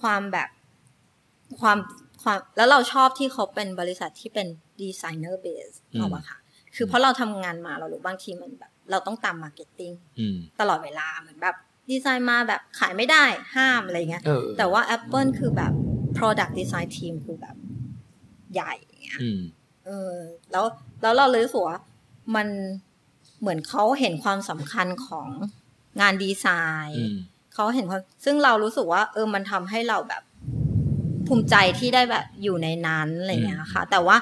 [0.00, 0.48] ความแบบ
[1.60, 1.78] ความ
[2.22, 4.46] ความแล้วเราชอบที่เขาเป็นบริษัทที่เป็น
[4.80, 6.38] ดีไซเนอร์เบสอืมเอาอะค่ะ
[6.74, 11.56] คือเพราะเราทำงานมาเรารู้บางทีมันแบบ เราต้องตาม marketing อืมตลอดเวลาเหมือนแบบ
[11.90, 13.24] ดีไซน์มาแบบขายไม่ได้
[13.54, 15.72] ห้ามอะไรเงี้ยเออแต่ว่า Apple คือแบบ
[16.16, 17.56] Product Design Team คือแบบ
[18.54, 18.72] ใหญ่
[19.04, 19.40] เงี้ยอืม
[19.86, 20.12] เออ
[20.52, 20.64] แล้ว
[21.02, 21.78] แล้วเราเลยรู้สึกว่า
[22.36, 22.48] มัน
[23.40, 25.28] เหมือนเขาเห็นความสำคัญของ
[26.00, 26.46] งานดีไซ
[26.88, 27.16] น์อืม
[27.54, 30.22] เขาเห็นความซึ่งเรารู้สึกว่า เออมันทำให้เราแบบ
[31.26, 34.16] ภูมิใจที่ได้แบบอยู่ในนั้นอะไรเงี้ยค่ะ แต่ว่า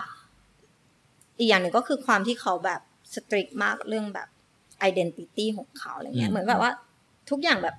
[1.38, 2.80] อีกอย่างหนึ่งก็คือความที่เขาแบบ
[3.14, 4.28] สตริกมากเรื่องแบบ
[4.90, 6.72] identity ของเขาอะไรเงี้อืยมเหมือนแบบว่า
[7.30, 7.76] ทุกอย่างแบบ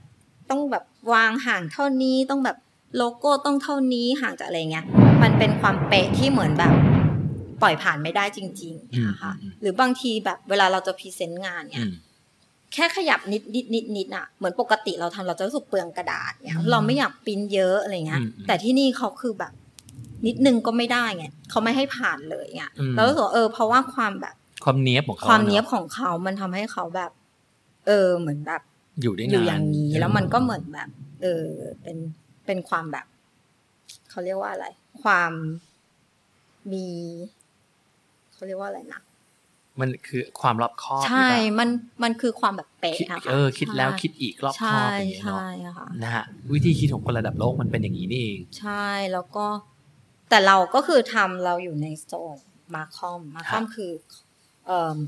[0.49, 0.84] ต้องแบบ
[1.14, 2.58] วางห่างเท่านี้ต้องแบบ
[2.97, 4.86] โลโก้ต้องเท่านี้ห่างจากอะไรเงี้ย
[5.24, 6.74] มันเป็นความเป๊ะที่เหมือนแบบ
[7.62, 11.93] ปล่อยผ่านไม่ได้จริงๆนะคะอืมอืมหรือบางทีแบบเวลาเราจะพรีเซนต์งานเนี่อืยม
[12.74, 19.54] แค่ขยับนิดนิดนิดนิดอะเหมือนปกติเราทำเราจะรู้สึกเปลืองกระดาษเนี่ยอืมเราไม่อยากปริ้นเยอะอะไรเงี้ยอืมอืมแต่ที่นี่เขาคือแบบ
[20.28, 27.11] นิดนึงก็ไม่ได้ไงเขาไม่ให้ผ่านเลยไงอืมเรารู้สึกว่าเออเพราะว่าความแบบ ความเนี้ยบของเขาความเนี้ยบอะของเขามันทำให้เขาแบบ
[27.88, 28.61] เออเหมือนแบบ
[29.01, 30.89] อยู่ได้นานอยู่อย่างนี้ แล้วมันก็เหมือนแบบ
[31.22, 31.47] เออ
[31.82, 31.97] เป็น
[32.45, 33.05] เป็นความแบบ
[34.09, 34.66] เขาเรียกว่าอะไร
[35.03, 35.32] ความ
[36.72, 36.88] มี
[38.34, 39.01] เขาเรียกว่าอะไรนะ
[39.80, 41.70] มันคือความรอบคอบใช่หรือเปล่ามัน
[42.03, 49.45] มันคือความแบบเป๊ะคิดอะค่ะเออ คิดแล้วใช่คิดอีกรอบคใช่อบอย่างเงี้ยเนาะใช่อะค่ะนะฮะ วิธีคิดของคนระดับโลกมันเป็นอย่างนี้นี่เอง ใช่ แล้วก็
[50.30, 52.38] แต่เราก็คือทำเราอยู่ในโซน
[52.76, 54.23] marcom marcom คือเอ่อ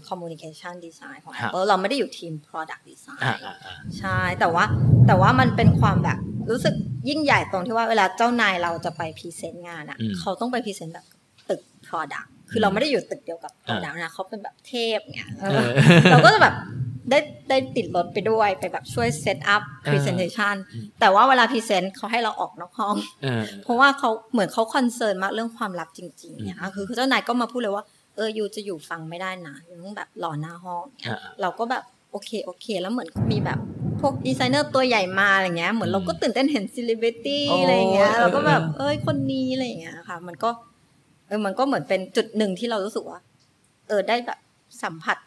[0.08, 4.64] communication design ของฮะ Apple เราไม่ได้อยู่ทีม product design อ่าอ่าอ่าใช่แต่ว่า
[5.08, 6.74] แต่ว่ามันเป็นความแบบรู้สึก
[7.10, 11.06] ยิ่งใหญ่ตรงที่ว่าเวลาเจ้านายเราจะไปพรีเซนต์งานอะอืมเขาต้องไปพรีเซนต์แบบ
[11.50, 16.56] ตึก product คือเราไม่ได้อยู่ตึกเดียวกับ product นะเขาเป็นแบบเทพเนี่ยเอเอออเราก็จะแบบ
[17.12, 20.56] ได้ได้ติดรถไปด้วยไปแบบช่วยเซตอัพ presentation
[21.00, 27.84] แต่ว่าเวลาพรีเซนต์เขาให้เราออกนอกห้องเออเพราะว่าเขาเหมือนเขา concern มากเรื่องความลับจริงๆเนี่ยคือเจ้านายก็มาพูดเลยว่า
[28.16, 33.60] เออ you จะอยู่ฟังไม่ได้นะ you ต้องแบบรอหน้าห้องเนี่ยอ่าเราก็แบบโอเคโอเค แล้วเหมือนมีแบบ
[34.02, 40.50] พวกดีไซเนอร์ตัวใหญ่มาอะไรเงี้ยเหมือนเราก็ตื่นเต้นเห็นซิลิเบตี้โอ้อะไรเงี้ยเออเราก็แบบเออเอ้ยคนนี้อะไรเงี้ยค่ะ มันก็
[41.28, 43.20] เออมันก็เหมือนเป็นจุดหนึ่งที่เรารู้สึกว่า
[43.88, 44.40] เออได้แบบ
[44.84, 45.18] สัมผัส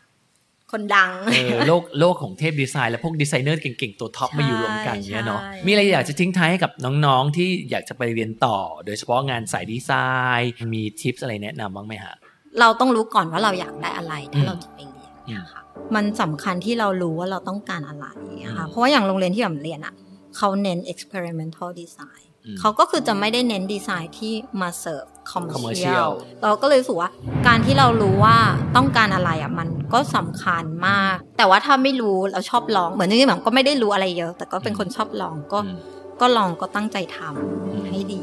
[0.72, 9.90] คนดังเออโลกโลกของเทพดีไซน์และพวกดีไซเนอร์เก่งๆ ตัวท็อปใช่มาอยู่รวมกันเนี้ยเนาะใช่มีอะไรอยากจะทิ้งท้ายให้กับน้องๆ ที่อยากจะไปเรียนต่อ โดยเฉพาะงานสายดีไซ
[10.38, 12.14] น์ มีทิปอะไรแนะนำบ้างไหมฮะ
[12.60, 15.62] เราต้องรู้ก่อนว่าเราอยากได้อะไรอืถ้าเราจะไปเรียนเนี่ยค่ะ
[15.94, 18.06] มันสำคัญที่เรารู้ว่าเราต้องการอะไร
[18.44, 19.94] อะค่ะอืมเพราะว่าอย่างโรงเรียนที่แบบเรียนอะ
[20.36, 26.10] เขาเน้น experimental design อืมเขาก็คือจะไม่ได้เน้นดีไซน์ที่มาเสิร์ฟ commercial commercial
[26.42, 27.10] เราก็เลยรู้สึกว่า
[27.46, 28.36] การที่เรารู้ว่า
[28.76, 35.78] ต้องการอะไรอะมันก็สำคัญมาก แต่ว่าถ้าไม่รู้เราชอบลองเหมือนจริงๆแบบก็ไม่ได้รู้อะไรเยอะ แต่ก็เป็นคนชอบลองก็อืม
[36.20, 38.22] ก็ลองก็ตั้งใจทำอืมให้ดีอ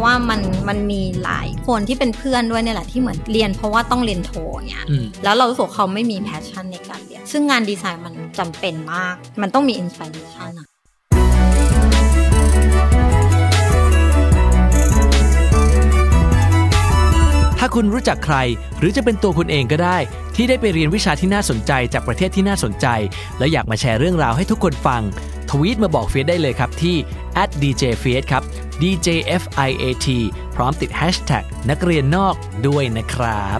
[0.00, 10.68] ะว่ามันมันมีหลายคนที่เป็นเพื่อนด้วยเนี่ยแหละที่เหมือนเรียนเพราะว่าต้องเรียนโทอย่างเงี้ยอืมแล้วเรารู้สึกว่าเขาไม่มี passion ในการเรียน ซึ่งงานดีไซน์มันจำเป็นมาก มันต้องมีอินสปิเรชันอะ
[17.62, 18.36] ถ้าคุณรู้จักใคร
[18.78, 19.98] หรือจะเป็นตัวคุณเองก็ได้
[20.34, 22.86] ที่ได้ไปเรียนวิชาที่น่าสนใจจากประเทศที่น่าสนใจ
[23.38, 25.02] แล้วอยากมาแชร์เรื่องราวให้ทุกคนฟัง
[25.49, 26.95] ทวีตมาบอกเฟียสได้เลยครับที่
[27.61, 28.43] @djfiat ครับ
[28.81, 30.07] djfiat
[30.55, 32.35] พร้อมติด hashtag นักเรียนนอก
[32.67, 33.59] ด้วยนะครับ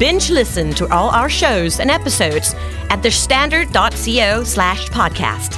[0.00, 2.54] Binge listen to all our shows and episodes
[2.90, 5.50] at thestandard.co slash podcast.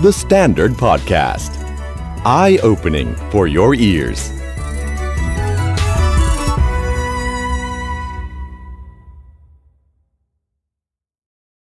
[0.00, 1.50] The Standard Podcast.
[2.24, 4.35] Eye opening for your ears.